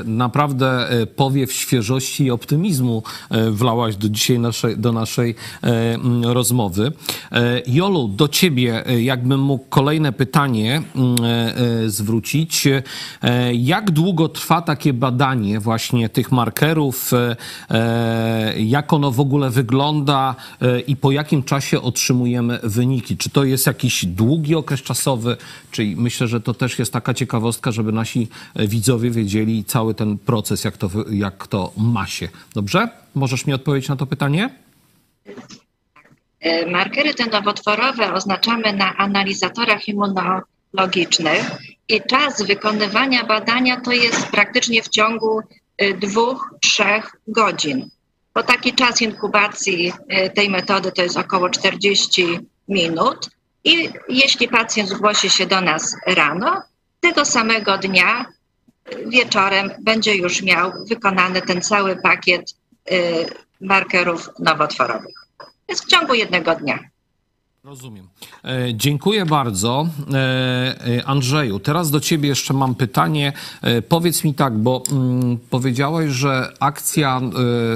naprawdę 0.05 0.89
e, 0.89 1.07
powiew 1.07 1.53
świeżości 1.53 2.23
i 2.23 2.31
optymizmu 2.31 3.03
e, 3.29 3.51
wlałaś 3.51 3.95
do 3.95 4.09
dzisiaj 4.09 4.39
naszej, 4.39 4.77
do 4.77 4.91
naszej 4.91 5.35
mm, 5.61 6.23
rozmowy. 6.23 6.91
Jolu, 7.67 8.07
do 8.07 8.27
Ciebie 8.27 8.83
jakbym 8.99 9.39
mógł 9.39 9.65
kolejne 9.69 10.11
pytanie 10.11 10.81
mm, 10.95 11.17
zwrócić. 11.87 12.67
Jak 13.53 13.91
długo 13.91 14.29
trwa 14.29 14.61
takie 14.61 14.93
badanie 14.93 15.59
właśnie 15.59 16.09
tych 16.09 16.31
markerów? 16.31 17.11
Jak 18.57 18.93
ono 18.93 19.11
w 19.11 19.19
ogóle 19.19 19.49
wygląda 19.49 20.35
i 20.87 20.95
po 20.95 21.11
jakim 21.11 21.43
czasie 21.43 21.81
otrzymujemy 21.81 22.59
wyniki? 22.63 23.17
Czy 23.17 23.29
to 23.29 23.43
jest 23.43 23.67
jakiś 23.67 24.05
długi 24.05 24.55
okres 24.55 24.81
czasowy? 24.81 25.37
Czyli 25.71 25.95
myślę, 25.95 26.27
że 26.27 26.41
to 26.41 26.53
też 26.53 26.79
jest 26.79 26.93
taka 26.93 27.13
ciekawostka, 27.13 27.71
żeby 27.71 27.90
nasi 27.91 28.27
e, 28.56 28.67
widzowie 28.67 29.12
wiedzieli 29.12 29.63
cały 29.63 29.93
ten 29.93 30.17
proces, 30.17 30.63
jak 30.63 30.77
to, 30.77 30.89
jak 31.10 31.47
to 31.47 31.71
ma 31.77 32.08
się. 32.08 32.30
Dobrze? 32.56 32.89
Możesz 33.15 33.45
mi 33.45 33.54
odpowiedzieć 33.54 33.89
na 33.89 33.95
to 33.95 34.06
pytanie? 34.06 34.49
E, 36.39 36.71
Markery 36.71 37.13
te 37.13 37.25
nowotworowe 37.25 38.13
oznaczamy 38.13 38.73
na 38.73 38.97
analizatorach 38.97 39.88
immunologicznych 39.88 41.51
i 41.88 42.01
czas 42.10 42.41
wykonywania 42.41 43.23
badania 43.25 43.82
to 43.82 43.91
jest 43.91 44.27
praktycznie 44.27 44.84
w 44.84 44.89
ciągu 44.89 45.41
e, 45.77 45.93
dwóch, 45.93 46.56
trzech 46.62 47.15
godzin. 47.27 47.89
Bo 48.36 48.43
taki 48.43 48.73
czas 48.73 49.01
inkubacji 49.01 49.93
tej 50.36 50.49
metody 50.49 50.91
to 50.91 51.01
jest 51.01 51.17
około 51.17 51.49
40 51.49 52.39
minut 52.67 53.30
i 53.63 53.89
jeśli 54.10 54.47
pacjent 54.47 54.89
zgłosi 54.89 55.30
się 55.30 55.45
do 55.45 55.62
nas 55.62 55.95
rano, 56.08 56.62
tego 57.01 57.25
samego 57.25 57.77
dnia 57.77 58.25
e, 58.85 59.09
wieczorem 59.09 59.71
będzie 59.79 60.15
już 60.15 60.41
miał 60.41 60.71
wykonany 60.89 61.41
ten 61.41 61.61
cały 61.61 61.95
pakiet 61.95 62.55
e, 62.91 62.95
markerów 63.61 64.29
nowotworowych. 64.39 65.15
Jest 65.67 65.85
w 65.85 65.87
ciągu 65.87 66.13
jednego 66.13 66.55
dnia. 66.55 66.79
Rozumiem. 67.63 68.08
E, 68.43 68.76
dziękuję 68.76 69.26
bardzo. 69.26 69.88
E, 70.13 70.88
e, 70.97 71.06
Andrzeju, 71.06 71.60
teraz 71.60 71.91
do 71.91 72.00
ciebie 72.00 72.30
jeszcze 72.30 72.54
mam 72.54 72.76
pytanie. 72.76 73.34
E, 73.62 73.82
powiedz 73.82 74.24
mi 74.24 74.34
tak, 74.34 74.58
bo 74.58 74.84
mm, 74.91 75.38
powiedziałeś, 75.50 76.12
że 76.12 76.54
akcja 76.60 77.21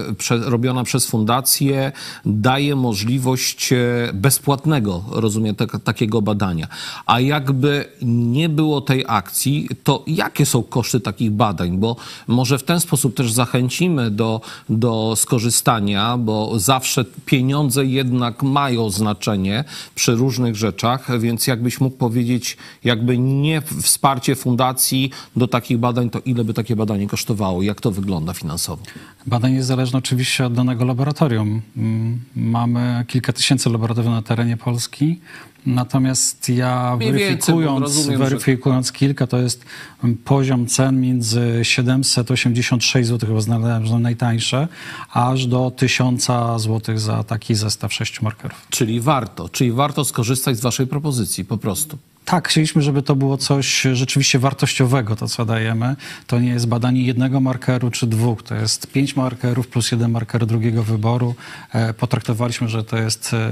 e, 0.09 0.13
prze, 0.13 0.37
robiona 0.37 0.83
przez 0.83 1.07
fundację 1.07 1.91
daje 2.25 2.75
możliwość 2.75 3.73
e, 3.73 3.77
bezpłatnego, 4.13 5.03
rozumiem, 5.11 5.55
tak, 5.55 5.79
takiego 5.83 6.21
badania. 6.21 6.67
A 7.05 7.19
jakby 7.19 7.85
nie 8.01 8.49
było 8.49 8.81
tej 8.81 9.05
akcji, 9.07 9.69
to 9.83 10.03
jakie 10.07 10.45
są 10.45 10.63
koszty 10.63 10.99
takich 10.99 11.31
badań? 11.31 11.77
Bo 11.77 11.95
może 12.27 12.57
w 12.57 12.63
ten 12.63 12.79
sposób 12.79 13.15
też 13.15 13.31
zachęcimy 13.31 14.11
do, 14.11 14.41
do 14.69 15.13
skorzystania, 15.15 16.17
bo 16.17 16.59
zawsze 16.59 17.05
pieniądze 17.25 17.85
jednak 17.85 18.43
mają 18.43 18.89
znaczenie 18.89 19.63
przy 19.95 20.15
różnych 20.15 20.55
rzeczach, 20.55 21.19
więc 21.19 21.47
jakbyś 21.47 21.79
mógł 21.79 21.97
powiedzieć, 21.97 22.57
jakby 22.83 23.17
nie 23.17 23.61
wsparcie 23.61 24.35
fundacji 24.35 25.11
do 25.35 25.47
takich 25.47 25.77
badań, 25.77 26.09
to 26.09 26.19
ile 26.19 26.43
by 26.43 26.53
takie 26.53 26.75
badanie 26.75 27.07
kosztowało? 27.07 27.61
Jak 27.61 27.81
to 27.81 27.91
wygląda 27.91 28.33
finansowo? 28.33 28.83
Badanie 29.27 29.55
jest 29.55 29.67
zależne 29.67 29.99
oczywiście 29.99 30.45
od 30.45 30.53
danego 30.53 30.85
laboratorium. 30.85 31.61
Mm, 31.77 32.19
Mamy 32.35 33.05
kilka 33.07 33.33
tysięcy 33.33 33.69
laboratoriów 33.69 34.13
na 34.13 34.21
terenie 34.21 34.57
Polski. 34.57 35.19
Natomiast 35.65 36.49
ja 36.49 36.95
Mniej 36.97 37.11
weryfikując, 37.11 37.81
rozumiem, 37.81 38.19
że- 38.19 38.23
weryfikując 38.25 38.91
kilka, 38.91 39.27
to 39.27 39.37
jest 39.37 39.65
mm, 40.03 40.17
poziom 40.17 40.67
cen 40.67 41.01
między 41.01 41.59
786 41.63 43.09
zł, 43.09 43.29
chyba 43.29 43.41
znalazłem 43.41 43.85
że 43.85 43.99
najtańsze, 43.99 44.67
aż 45.13 45.45
do 45.47 45.71
1000 45.71 46.25
zł 46.57 46.97
za 46.97 47.23
taki 47.23 47.55
zestaw 47.55 47.93
sześciu 47.93 48.23
markerów. 48.23 48.67
Czyli 48.69 48.99
warto, 49.01 49.49
czyli 49.49 49.71
warto 49.71 50.05
skorzystać 50.05 50.57
z 50.57 50.61
waszej 50.61 50.87
propozycji 50.87 51.45
po 51.45 51.57
prostu. 51.57 51.97
Tak, 52.25 52.47
chcieliśmy, 52.47 52.81
żeby 52.81 53.03
to 53.03 53.15
było 53.15 53.37
coś 53.37 53.81
rzeczywiście 53.93 54.39
wartościowego, 54.39 55.15
to 55.15 55.27
co 55.27 55.45
dajemy. 55.45 55.95
To 56.27 56.39
nie 56.39 56.49
jest 56.49 56.67
badanie 56.67 57.01
jednego 57.01 57.39
markeru 57.39 57.91
czy 57.91 58.07
dwóch, 58.07 58.43
to 58.43 58.55
jest 58.55 58.87
pięć 58.91 59.15
markerów 59.15 59.67
plus 59.67 59.91
jeden 59.91 60.11
marker 60.11 60.45
drugiego 60.45 60.83
wyboru. 60.83 61.35
E, 61.73 61.93
Potraktowaliśmy, 61.93 62.69
że 62.69 62.83
to 62.83 62.97
jest 62.97 63.33
e, 63.33 63.49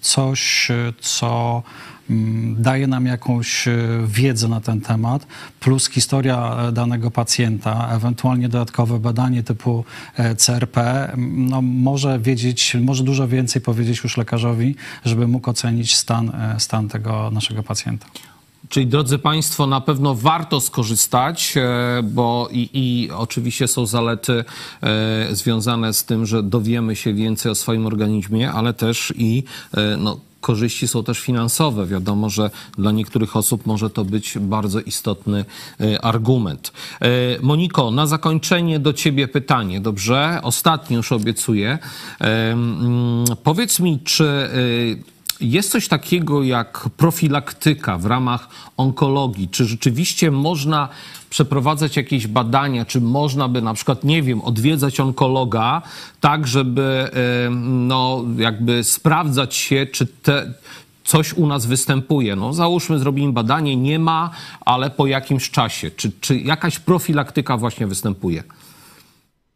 coś, 0.00 0.68
co 1.00 1.62
daje 2.56 2.86
nam 2.86 3.06
jakąś 3.06 3.68
e, 3.68 3.78
wiedzę 4.06 4.48
na 4.48 4.60
ten 4.60 4.80
temat, 4.80 5.26
plus 5.60 5.90
historia 5.90 6.56
e, 6.56 6.72
danego 6.72 7.10
pacjenta, 7.10 7.88
ewentualnie 7.92 8.48
dodatkowe 8.48 8.98
badanie 8.98 9.42
typu 9.42 9.84
e, 10.16 10.34
CRP, 10.34 11.12
m, 11.12 11.48
no, 11.48 11.62
może 11.62 12.18
wiedzieć, 12.18 12.76
może 12.80 13.04
dużo 13.04 13.28
więcej 13.28 13.62
powiedzieć 13.62 14.00
już 14.04 14.16
lekarzowi, 14.16 14.74
żeby 15.04 15.28
mógł 15.28 15.50
ocenić 15.50 15.96
stan, 15.96 16.32
stan 16.58 16.88
tego 16.88 17.30
naszego 17.30 17.62
pacjenta. 17.62 18.06
Czyli 18.68 18.86
drodzy 18.86 19.18
Państwo, 19.18 19.66
na 19.66 19.80
pewno 19.80 20.14
warto 20.14 20.60
skorzystać, 20.60 21.54
bo 22.04 22.48
i, 22.52 22.70
i 22.72 23.10
oczywiście 23.10 23.68
są 23.68 23.86
zalety 23.86 24.44
związane 25.30 25.92
z 25.92 26.04
tym, 26.04 26.26
że 26.26 26.42
dowiemy 26.42 26.96
się 26.96 27.14
więcej 27.14 27.52
o 27.52 27.54
swoim 27.54 27.86
organizmie, 27.86 28.52
ale 28.52 28.74
też 28.74 29.12
i 29.16 29.44
no, 29.98 30.20
korzyści 30.42 30.88
są 30.88 31.04
też 31.04 31.20
finansowe. 31.20 31.86
Wiadomo, 31.86 32.30
że 32.30 32.50
dla 32.78 32.92
niektórych 32.92 33.36
osób 33.36 33.66
może 33.66 33.90
to 33.90 34.04
być 34.04 34.38
bardzo 34.38 34.80
istotny 34.80 35.44
e, 35.80 36.04
argument. 36.04 36.72
E, 37.00 37.08
Moniko, 37.42 37.90
na 37.90 38.06
zakończenie 38.06 38.78
do 38.78 38.92
Ciebie 38.92 39.28
pytanie, 39.28 39.80
dobrze? 39.80 40.40
Ostatnie 40.42 40.96
już 40.96 41.12
obiecuję. 41.12 41.78
E, 42.20 42.52
mm, 42.52 43.24
Powiedz 43.42 43.80
mi, 43.80 44.00
czy 44.04 44.48
jest 45.40 45.70
coś 45.70 45.88
takiego 45.88 46.42
jak 46.42 46.88
profilaktyka 46.96 47.98
w 47.98 48.06
ramach 48.06 48.48
onkologii? 48.76 49.48
Czy 49.48 49.64
rzeczywiście 49.64 50.30
można 50.30 50.88
przeprowadzać 51.32 51.96
jakieś 51.96 52.26
badania? 52.26 52.84
Czy 52.84 53.00
można 53.00 53.48
by 53.48 53.62
na 53.62 53.74
przykład, 53.74 54.04
nie 54.04 54.22
wiem, 54.22 54.40
odwiedzać 54.40 55.00
onkologa, 55.00 55.82
tak, 56.20 56.46
żeby 56.46 57.10
no, 57.60 58.24
jakby 58.36 58.84
sprawdzać 58.84 59.54
się, 59.54 59.86
czy 59.86 60.06
te, 60.06 60.52
coś 61.04 61.32
u 61.32 61.46
nas 61.46 61.66
występuje? 61.66 62.36
No, 62.36 62.52
załóżmy, 62.52 62.98
zrobimy 62.98 63.32
badanie, 63.32 63.76
nie 63.76 63.98
ma, 63.98 64.30
ale 64.60 64.90
po 64.90 65.06
jakimś 65.06 65.50
czasie. 65.50 65.90
Czy, 65.90 66.12
czy 66.20 66.38
jakaś 66.38 66.78
profilaktyka 66.78 67.56
właśnie 67.56 67.86
występuje? 67.86 68.42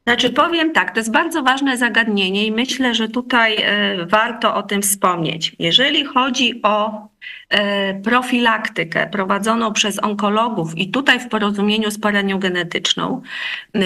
Znaczy 0.07 0.31
powiem 0.31 0.73
tak, 0.73 0.95
to 0.95 1.01
jest 1.01 1.12
bardzo 1.12 1.43
ważne 1.43 1.77
zagadnienie 1.77 2.47
i 2.47 2.53
myślę, 2.53 2.95
że 2.95 3.09
tutaj 3.09 3.57
e, 3.59 4.07
warto 4.07 4.55
o 4.55 4.62
tym 4.62 4.83
wspomnieć. 4.83 5.57
Jeżeli 5.59 6.05
chodzi 6.05 6.61
o 6.62 7.07
profilaktykę 8.05 9.07
prowadzoną 9.07 9.73
przez 9.73 10.03
onkologów 10.03 10.79
i 10.79 10.91
tutaj 10.91 11.21
w 11.21 11.29
porozumieniu 11.29 11.91
z 11.91 12.01
poradnią 12.01 12.39
genetyczną, 12.39 13.23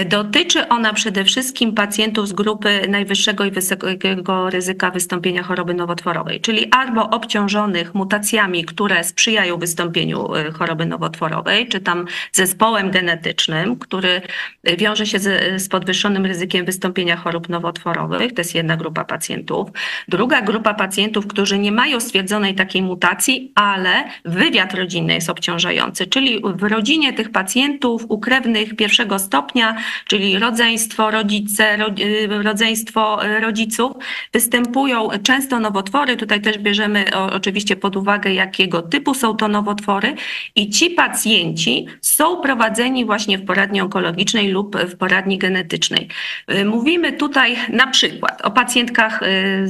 dotyczy 0.07 0.69
ona 0.69 0.93
przede 0.93 1.25
wszystkim 1.25 1.75
pacjentów 1.75 2.29
z 2.29 2.33
grupy 2.33 2.89
najwyższego 2.89 3.45
i 3.45 3.51
wysokiego 3.51 4.51
ryzyka 4.51 4.91
wystąpienia 4.91 5.43
choroby 5.43 5.75
nowotworowej, 5.75 6.41
czyli 6.41 6.71
albo 6.71 7.11
obciążonych 7.11 7.95
mutacjami, 7.95 8.65
które 8.65 9.05
sprzyjają 9.05 9.57
wystąpieniu 9.57 10.35
e, 10.35 10.53
choroby 10.53 10.87
nowotworowej, 10.87 11.69
czy 11.69 11.81
tam 11.81 12.07
zespołem 12.33 12.91
genetycznym, 12.91 13.79
który 13.79 14.23
e, 14.65 14.77
wiąże 14.77 15.07
się 15.07 15.19
z, 15.19 15.63
z 15.63 15.69
podwyższonym 15.69 16.27
ryzykiem 16.27 16.65
wystąpienia 16.65 17.17
chorób 17.17 17.49
nowotworowych. 17.49 18.35
To 18.35 18.41
jest 18.41 18.55
jedna 18.55 18.77
grupa 18.77 19.05
pacjentów. 19.05 19.69
Druga 20.09 20.43
grupa 20.43 20.75
pacjentów, 20.75 21.27
którzy 21.27 21.59
nie 21.59 21.73
mają 21.73 22.01
stwierdzonej 22.01 22.55
takiej 22.55 22.83
mutacji, 22.83 23.20
ale 23.55 24.05
wywiad 24.25 24.75
rodzinny 24.75 25.15
jest 25.15 25.31
obciążający, 25.31 26.07
czyli 26.07 26.43
w 26.45 26.63
rodzinie 26.63 27.13
tych 27.13 27.31
pacjentów 27.31 28.05
u 28.09 28.19
krewnych 28.19 28.77
pierwszego 28.77 29.19
stopnia, 29.19 29.77
czyli 30.07 30.39
rodzeństwo, 30.39 31.11
rodzice, 31.11 31.77
ro, 31.77 31.87
y, 31.89 32.43
rodzeństwo 32.43 33.27
y, 33.27 33.41
rodziców, 33.41 33.93
występują 34.33 35.09
często 35.23 35.61
nowotwory. 35.61 36.17
Tutaj 36.17 36.41
też 36.41 36.59
bierzemy 36.59 37.05
oczywiście 37.33 37.77
pod 37.77 37.97
uwagę, 37.97 38.35
jakiego 38.35 38.83
typu 38.83 39.15
są 39.15 39.37
to 39.37 39.49
nowotwory 39.49 40.15
i 40.57 40.71
ci 40.71 40.91
pacjenci 40.91 41.87
są 42.01 42.41
prowadzeni 42.41 43.05
właśnie 43.05 43.39
w 43.39 43.45
poradni 43.45 43.81
onkologicznej 43.81 44.49
lub 44.49 44.77
w 44.77 44.97
poradni 44.97 45.39
genetycznej. 45.39 46.09
Y, 46.53 46.65
Mówimy 46.65 47.13
tutaj 47.13 47.57
na 47.69 47.87
przykład 47.87 48.43
o 48.43 48.51
pacjentkach 48.51 49.21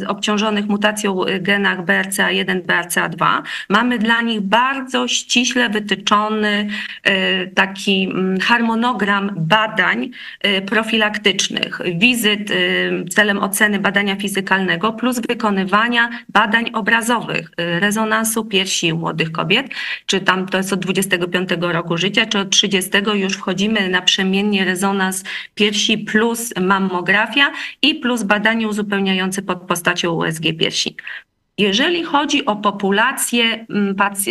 obciążonych 0.06 0.66
mutacją 0.66 1.20
genach 1.40 1.84
BRCA1, 1.84 2.62
BRCA2. 2.62 3.39
Mamy 3.68 3.98
dla 3.98 4.22
nich 4.22 4.40
bardzo 4.40 5.08
ściśle 5.08 5.68
wytyczony 5.68 6.68
y, 7.08 7.50
taki 7.54 8.04
mm, 8.04 8.40
harmonogram 8.40 9.30
badań 9.36 10.10
y, 10.46 10.62
profilaktycznych, 10.62 11.80
wizyt 11.94 12.50
y, 12.50 13.04
celem 13.10 13.38
oceny 13.38 13.78
badania 13.78 14.16
fizykalnego 14.16 14.92
plus 14.92 15.20
wykonywania 15.28 16.10
badań 16.28 16.70
obrazowych, 16.72 17.50
rezonansu 17.56 18.44
piersi 18.44 18.92
u 18.92 18.98
młodych 18.98 19.32
kobiet, 19.32 19.66
czy 20.06 20.20
tam 20.20 20.46
to 20.46 20.58
jest 20.58 20.72
od 20.72 20.80
25 20.80 21.50
roku 21.60 21.96
życia, 21.96 22.26
czy 22.26 22.38
od 22.38 22.50
30 22.50 22.90
już 23.14 23.32
wchodzimy 23.32 23.88
na 23.88 24.02
przemiennie 24.02 24.64
rezonans 24.64 25.24
piersi 25.54 25.98
plus 25.98 26.52
mammografia 26.60 27.52
i 27.82 27.94
plus 27.94 28.22
badanie 28.22 28.68
uzupełniające 28.68 29.42
pod 29.42 29.62
postacią 29.62 30.12
USG 30.12 30.42
piersi. 30.58 30.96
Jeżeli 31.60 32.04
chodzi 32.04 32.46
o 32.46 32.56
populację, 32.56 33.66
mm, 33.70 33.94
pac- 33.94 34.28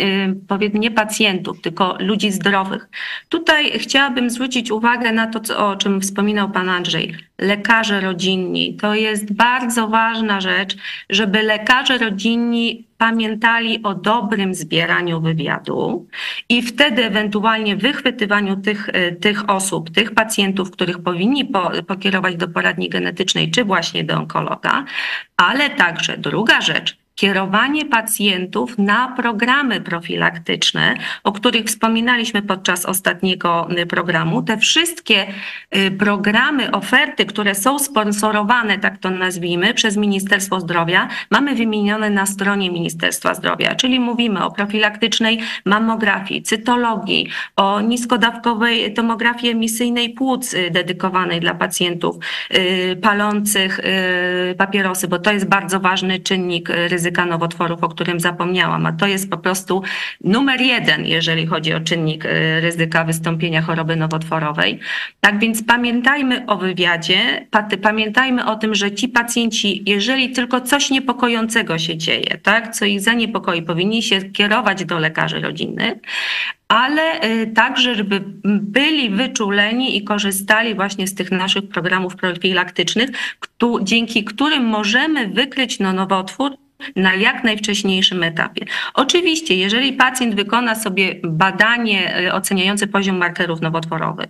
y, 0.74 0.78
nie 0.78 0.90
pacjentów, 0.90 1.60
tylko 1.60 1.96
ludzi 2.00 2.32
zdrowych, 2.32 2.88
tutaj 3.28 3.78
chciałabym 3.78 4.30
zwrócić 4.30 4.70
uwagę 4.70 5.12
na 5.12 5.26
to, 5.26 5.40
co, 5.40 5.68
o 5.68 5.76
czym 5.76 6.00
wspominał 6.00 6.50
pan 6.50 6.68
Andrzej. 6.68 7.14
Lekarze 7.38 8.00
rodzinni. 8.00 8.76
To 8.76 8.94
jest 8.94 9.32
bardzo 9.32 9.88
ważna 9.88 10.40
rzecz, 10.40 10.76
żeby 11.10 11.42
lekarze 11.42 11.98
rodzinni 11.98 12.86
pamiętali 12.98 13.82
o 13.82 13.94
dobrym 13.94 14.54
zbieraniu 14.54 15.20
wywiadu 15.20 16.06
i 16.48 16.62
wtedy 16.62 17.04
ewentualnie 17.04 17.76
wychwytywaniu 17.76 18.56
tych, 18.56 18.88
y, 18.88 19.16
tych 19.20 19.50
osób, 19.50 19.90
tych 19.90 20.14
pacjentów, 20.14 20.70
których 20.70 20.98
powinni 21.02 21.44
po, 21.44 21.70
pokierować 21.86 22.36
do 22.36 22.48
poradni 22.48 22.88
genetycznej 22.88 23.50
czy 23.50 23.64
właśnie 23.64 24.04
do 24.04 24.14
onkologa, 24.14 24.84
ale 25.36 25.70
także 25.70 26.18
druga 26.18 26.60
rzecz, 26.60 26.99
kierowanie 27.20 27.84
pacjentów 27.84 28.78
na 28.78 29.08
programy 29.16 29.80
profilaktyczne, 29.80 30.94
o 31.24 31.32
których 31.32 31.66
wspominaliśmy 31.66 32.42
podczas 32.42 32.86
ostatniego 32.86 33.68
y, 33.78 33.86
programu. 33.86 34.42
Te 34.42 34.58
wszystkie 34.58 35.26
y, 35.76 35.90
programy, 35.90 36.70
oferty, 36.72 37.26
które 37.26 37.54
są 37.54 37.78
sponsorowane, 37.78 38.78
tak 38.78 38.98
to 38.98 39.10
nazwijmy, 39.10 39.74
przez 39.74 39.96
Ministerstwo 39.96 40.60
Zdrowia, 40.60 41.08
mamy 41.30 41.54
wymienione 41.54 42.10
na 42.10 42.26
stronie 42.26 42.70
Ministerstwa 42.70 43.34
Zdrowia, 43.34 43.74
czyli 43.74 44.00
mówimy 44.00 44.44
o 44.44 44.50
profilaktycznej 44.50 45.40
mammografii, 45.64 46.42
cytologii, 46.42 47.28
o 47.56 47.80
nisko-dawkowej 47.80 48.94
tomografii 48.94 49.52
emisyjnej 49.52 50.10
płuc 50.10 50.54
y, 50.54 50.70
dedykowanej 50.70 51.40
dla 51.40 51.54
pacjentów 51.54 52.16
palących 53.02 53.80
papierosy, 54.58 55.08
bo 55.08 55.18
to 55.18 55.32
jest 55.32 55.48
bardzo 55.48 55.80
ważny 55.80 56.20
czynnik 56.20 56.70
y, 56.70 56.88
ryzyka 57.10 57.26
nowotworów, 57.26 57.84
o 57.84 57.88
którym 57.88 58.20
zapomniałam, 58.20 58.86
a 58.86 58.92
to 58.92 59.06
jest 59.06 59.30
po 59.30 59.38
prostu 59.38 59.82
numer 60.24 60.60
jeden, 60.60 61.06
jeżeli 61.06 61.46
chodzi 61.46 61.74
o 61.74 61.80
czynnik 61.80 62.24
y, 62.24 62.60
ryzyka 62.60 63.04
wystąpienia 63.04 63.62
choroby 63.62 63.96
nowotworowej. 63.96 64.78
Tak 65.20 65.38
więc 65.38 65.62
pamiętajmy 65.62 66.46
o 66.46 66.56
wywiadzie, 66.56 67.46
pamiętajmy 67.82 68.46
o 68.46 68.56
tym, 68.56 68.74
że 68.74 68.92
ci 68.92 69.08
pacjenci, 69.08 69.82
jeżeli 69.86 70.30
tylko 70.30 70.60
coś 70.60 70.90
niepokojącego 70.90 71.78
się 71.78 71.96
dzieje, 71.96 72.38
tak, 72.42 72.74
co 72.74 72.84
ich 72.84 73.00
zaniepokoi, 73.00 73.62
powinni 73.62 74.02
się 74.02 74.20
kierować 74.22 74.84
do 74.84 74.98
lekarzy 74.98 75.40
rodzinnych, 75.40 75.94
ale 76.68 77.24
y, 77.24 77.46
także, 77.46 77.94
żeby 77.94 78.22
byli 78.44 79.10
wyczuleni 79.10 79.96
i 79.96 80.04
korzystali 80.04 80.74
właśnie 80.74 81.06
z 81.06 81.14
tych 81.14 81.30
naszych 81.30 81.68
programów 81.68 82.16
profilaktycznych, 82.16 83.10
dzięki 83.82 84.24
którym 84.24 84.64
możemy 84.64 85.28
wykryć 85.28 85.80
no, 85.80 85.92
nowotwór 85.92 86.56
na 86.96 87.14
jak 87.14 87.44
najwcześniejszym 87.44 88.22
etapie. 88.22 88.66
Oczywiście, 88.94 89.54
jeżeli 89.54 89.92
pacjent 89.92 90.34
wykona 90.34 90.74
sobie 90.74 91.14
badanie 91.24 92.20
y, 92.26 92.32
oceniające 92.32 92.86
poziom 92.86 93.16
markerów 93.16 93.60
nowotworowych 93.60 94.28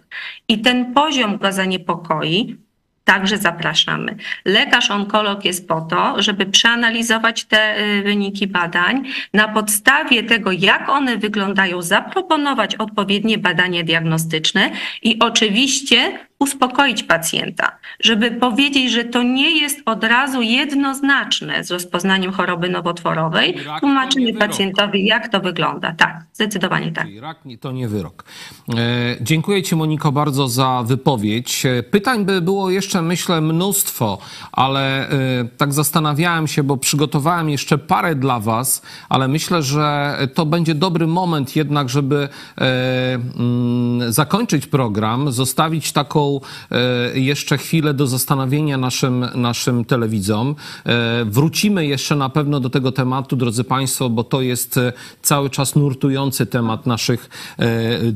i 0.48 0.59
ten 0.59 0.94
poziom 0.94 1.38
go 1.38 1.53
zaniepokoi, 1.53 2.57
także 3.05 3.38
zapraszamy. 3.38 4.16
Lekarz 4.44 4.90
onkolog 4.90 5.44
jest 5.44 5.68
po 5.68 5.80
to, 5.80 6.22
żeby 6.22 6.46
przeanalizować 6.46 7.44
te 7.44 7.82
y, 7.82 8.03
wyniki 8.03 8.46
badań, 8.46 9.03
na 9.34 9.48
podstawie 9.48 10.22
tego, 10.22 10.53
jak 10.53 10.88
one 10.88 11.16
wyglądają, 11.16 11.82
zaproponować 11.82 12.76
odpowiednie 12.76 13.38
badanie 13.38 13.84
diagnostyczne 13.84 14.70
i 15.03 15.18
oczywiście 15.18 16.18
uspokoić 16.41 17.03
pacjenta, 17.03 17.78
żeby 18.01 18.30
powiedzieć, 18.30 18.93
że 18.93 19.05
to 19.05 19.22
nie 19.22 19.61
jest 19.61 19.82
od 19.86 20.05
razu 20.05 20.43
jednoznaczne 20.43 21.64
z 21.64 21.70
rozpoznaniem 21.70 22.32
choroby 22.32 22.68
nowotworowej. 22.68 23.57
Rak 23.66 23.80
Tłumaczymy 23.80 24.34
pacjentowi, 24.34 25.07
jak 25.07 25.28
to 25.28 25.41
wygląda. 25.41 25.93
Tak, 25.93 26.24
zdecydowanie 26.32 26.93
tak. 26.93 27.05
Czyli 27.05 27.20
rak 27.20 27.38
to 27.61 27.72
nie 27.72 27.88
wyrok. 27.88 28.24
E, 28.68 28.74
dziękuję 29.20 29.62
Ci, 29.62 29.76
Moniko, 29.76 30.12
bardzo 30.12 30.49
za 30.49 30.82
wypowiedź. 30.86 31.66
E, 31.66 31.82
Pytań 31.82 32.24
by 32.24 32.41
było 32.41 32.70
jeszcze, 32.70 33.03
myślę, 33.03 33.41
mnóstwo, 33.41 34.18
ale 34.53 35.09
e, 35.09 35.45
tak 35.57 35.72
zastanawiałem 35.72 36.47
się, 36.47 36.62
bo 36.62 36.76
przygotowałem 36.76 37.51
jeszcze 37.51 37.78
parę 37.78 38.14
dla 38.14 38.41
Was, 38.41 38.82
ale 39.09 39.28
myślę, 39.28 39.62
że 39.62 40.18
to 40.34 40.47
będzie 40.47 40.74
dobry 40.74 41.07
moment 41.07 41.57
jednak, 41.57 41.88
żeby 41.88 42.28
e, 42.59 43.14
mm, 43.14 44.12
zakończyć 44.12 44.66
program, 44.66 45.32
zostawić 45.32 45.93
taką 45.93 46.29
e, 46.70 47.18
jeszcze 47.18 47.58
chwilę 47.58 47.94
do 47.94 48.06
zastanowienia 48.06 48.78
naszym, 48.78 49.26
naszym 49.34 49.84
telewidzom. 49.84 50.54
E, 50.86 51.24
wrócimy 51.24 51.86
jeszcze 51.86 52.16
na 52.16 52.28
pewno 52.28 52.60
do 52.60 52.70
tego 52.70 52.92
tematu, 52.92 53.36
drodzy 53.36 53.64
Państwo, 53.64 54.10
bo 54.10 54.24
to 54.24 54.40
jest 54.40 54.76
e, 54.76 54.92
cały 55.22 55.50
czas 55.50 55.76
nurtujący 55.76 56.46
temat 56.46 56.86
naszych 56.86 57.30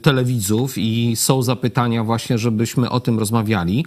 telewidzów 0.02 0.78
i 0.78 1.16
są 1.16 1.42
zapytania 1.42 2.04
właśnie, 2.04 2.38
żebyśmy 2.38 2.90
o 2.90 3.00
tym 3.00 3.18
rozmawiali. 3.18 3.84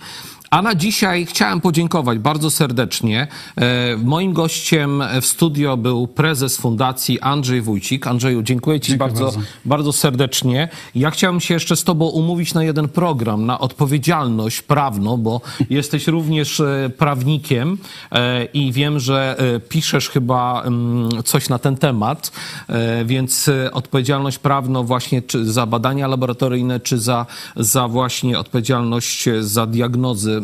A 0.49 0.61
na 0.61 0.75
dzisiaj 0.75 1.25
chciałem 1.25 1.61
podziękować 1.61 2.19
bardzo 2.19 2.51
serdecznie. 2.51 3.27
E, 3.55 3.97
Moim 3.97 4.33
gościem 4.33 5.03
w 5.21 5.25
studio 5.25 5.77
był 5.77 6.07
prezes 6.07 6.57
fundacji 6.57 7.19
Andrzej 7.19 7.61
Wójcik. 7.61 8.07
Andrzeju, 8.07 8.43
dziękuję 8.43 8.79
Ci 8.79 8.91
Dziękuję 8.91 9.09
bardzo, 9.09 9.25
bardzo. 9.25 9.39
bardzo 9.65 9.93
serdecznie. 9.93 10.69
Ja 10.95 11.11
chciałem 11.11 11.39
się 11.39 11.53
jeszcze 11.53 11.75
z 11.75 11.83
Tobą 11.83 12.05
umówić 12.05 12.53
na 12.53 12.63
jeden 12.63 12.87
program, 12.87 13.45
na 13.45 13.59
odpowiedzialność 13.59 14.61
prawną, 14.61 15.17
bo 15.17 15.41
jesteś 15.69 16.07
również 16.07 16.59
e, 16.59 16.91
prawnikiem 16.97 17.77
e, 18.11 18.45
i 18.45 18.71
wiem, 18.71 18.99
że 18.99 19.37
piszesz 19.69 20.09
chyba 20.09 20.63
mm, 20.65 21.23
coś 21.23 21.49
na 21.49 21.59
ten 21.59 21.77
temat, 21.77 22.31
więc 23.05 23.49
odpowiedzialność 23.71 24.39
prawną 24.39 24.83
właśnie 24.83 25.21
czy 25.21 25.45
za 25.45 25.65
badania 25.65 26.07
laboratoryjne, 26.07 26.79
czy 26.79 26.99
za, 26.99 27.25
za 27.55 27.87
właśnie 27.87 28.39
odpowiedzialność 28.39 29.25
za 29.39 29.65
diagnozy 29.65 30.36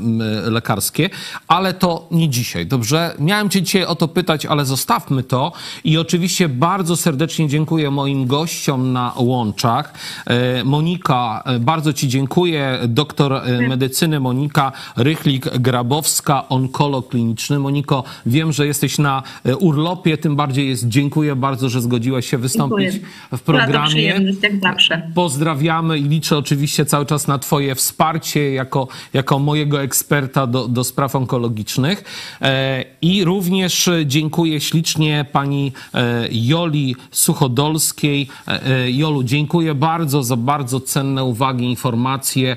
lekarskie, 0.43 1.09
ale 1.47 1.73
to 1.73 2.07
nie 2.11 2.29
dzisiaj, 2.29 2.65
dobrze? 2.65 3.15
Miałem 3.19 3.49
Cię 3.49 3.61
dzisiaj 3.61 3.85
o 3.85 3.95
to 3.95 4.07
pytać, 4.07 4.45
ale 4.45 4.65
zostawmy 4.65 5.23
to 5.23 5.51
i 5.83 5.97
oczywiście 5.97 6.49
bardzo 6.49 6.95
serdecznie 6.95 7.47
dziękuję 7.47 7.91
moim 7.91 8.27
gościom 8.27 8.93
na 8.93 9.13
łączach. 9.17 9.93
E, 10.25 10.63
Monika, 10.63 11.43
e, 11.45 11.59
bardzo 11.59 11.93
Ci 11.93 12.07
dziękuję. 12.07 12.79
Doktor 12.87 13.33
e, 13.33 13.67
medycyny 13.67 14.19
Monika 14.19 14.71
Rychlik-Grabowska, 14.97 16.41
onkolog 16.49 17.09
kliniczny. 17.09 17.59
Moniko, 17.59 18.03
wiem, 18.25 18.51
że 18.51 18.67
jesteś 18.67 18.97
na 18.97 19.23
urlopie, 19.59 20.17
tym 20.17 20.35
bardziej 20.35 20.67
jest 20.69 20.87
dziękuję 20.87 21.35
bardzo, 21.35 21.69
że 21.69 21.81
zgodziłaś 21.81 22.29
się 22.29 22.37
wystąpić 22.37 22.91
Dziękuję. 22.91 23.11
w 23.37 23.41
programie. 23.41 23.87
przyjemność, 23.87 24.37
jak 24.43 24.61
zawsze. 24.61 25.11
Pozdrawiamy 25.15 25.99
i 25.99 26.03
liczę 26.03 26.37
oczywiście 26.37 26.85
cały 26.85 27.05
czas 27.05 27.27
na 27.27 27.39
Twoje 27.39 27.75
wsparcie 27.75 28.53
jako, 28.53 28.87
jako 29.13 29.39
mojego 29.39 29.81
eksperta 29.83 30.47
do, 30.47 30.67
do 30.67 30.83
spraw 30.83 31.15
onkologicznych. 31.15 32.03
E, 32.41 32.85
I 33.01 33.23
również 33.23 33.89
dziękuję 34.05 34.61
ślicznie 34.61 35.25
pani 35.31 35.71
e, 35.93 36.27
Joli 36.31 36.95
Suchodolskiej. 37.11 38.27
E, 38.47 38.91
Jolu, 38.91 39.23
dziękuję 39.23 39.75
bardzo 39.75 40.23
za 40.23 40.35
bardzo 40.35 40.79
cenne 40.79 41.23
uwagi, 41.23 41.65
informacje 41.65 42.55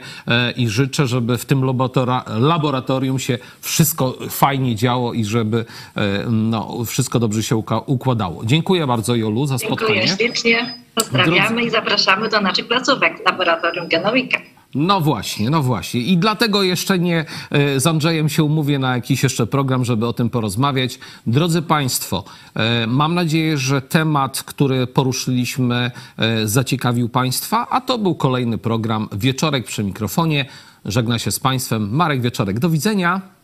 i 0.57 0.69
życzę, 0.69 1.07
żeby 1.07 1.39
w 1.39 1.45
tym 1.45 1.65
laboratorium 2.39 3.19
się 3.19 3.39
wszystko 3.61 4.19
fajnie 4.31 4.75
działo 4.75 5.13
i 5.13 5.25
żeby 5.25 5.65
no, 6.31 6.85
wszystko 6.85 7.19
dobrze 7.19 7.43
się 7.43 7.57
układało. 7.87 8.45
Dziękuję 8.45 8.87
bardzo 8.87 9.15
Jolu 9.15 9.47
za 9.47 9.59
spotkanie. 9.59 10.07
Dziękuję 10.07 10.29
ślicznie. 10.29 10.75
Pozdrawiamy 10.95 11.63
i 11.63 11.71
zapraszamy 11.71 12.29
do 12.29 12.41
naszych 12.41 12.69
placówek 12.69 13.27
Laboratorium 13.27 13.89
Genomika. 13.89 14.39
No 14.79 15.01
właśnie, 15.01 15.51
no 15.51 15.63
właśnie. 15.63 16.01
I 16.01 16.19
dlatego 16.19 16.63
jeszcze 16.63 16.99
nie 16.99 17.25
e, 17.51 17.81
z 17.81 17.87
Andrzejem 17.87 18.29
się 18.29 18.45
umówię 18.45 18.79
na 18.79 18.95
jakiś 18.95 19.23
jeszcze 19.23 19.47
program, 19.47 19.85
żeby 19.85 20.07
o 20.07 20.13
tym 20.13 20.31
porozmawiać. 20.31 20.99
Drodzy 21.27 21.63
Państwo, 21.63 22.25
e, 22.55 22.87
mam 22.87 23.15
nadzieję, 23.15 23.59
że 23.59 23.83
temat, 23.83 24.43
który 24.43 24.87
poruszyliśmy, 24.87 25.91
e, 26.17 26.49
zaciekawił 26.49 27.09
Państwa, 27.09 27.67
a 27.71 27.81
to 27.81 27.99
był 27.99 28.15
kolejny 28.15 28.59
program 28.59 29.09
Wieczorek 29.13 29.65
przy 29.65 29.85
mikrofonie. 29.85 30.47
Żegna 30.85 31.19
się 31.19 31.31
z 31.31 31.41
Państwem 31.41 31.91
Marek 31.91 32.21
Wieczorek. 32.21 32.59
Do 32.59 32.71
widzenia. 32.71 33.36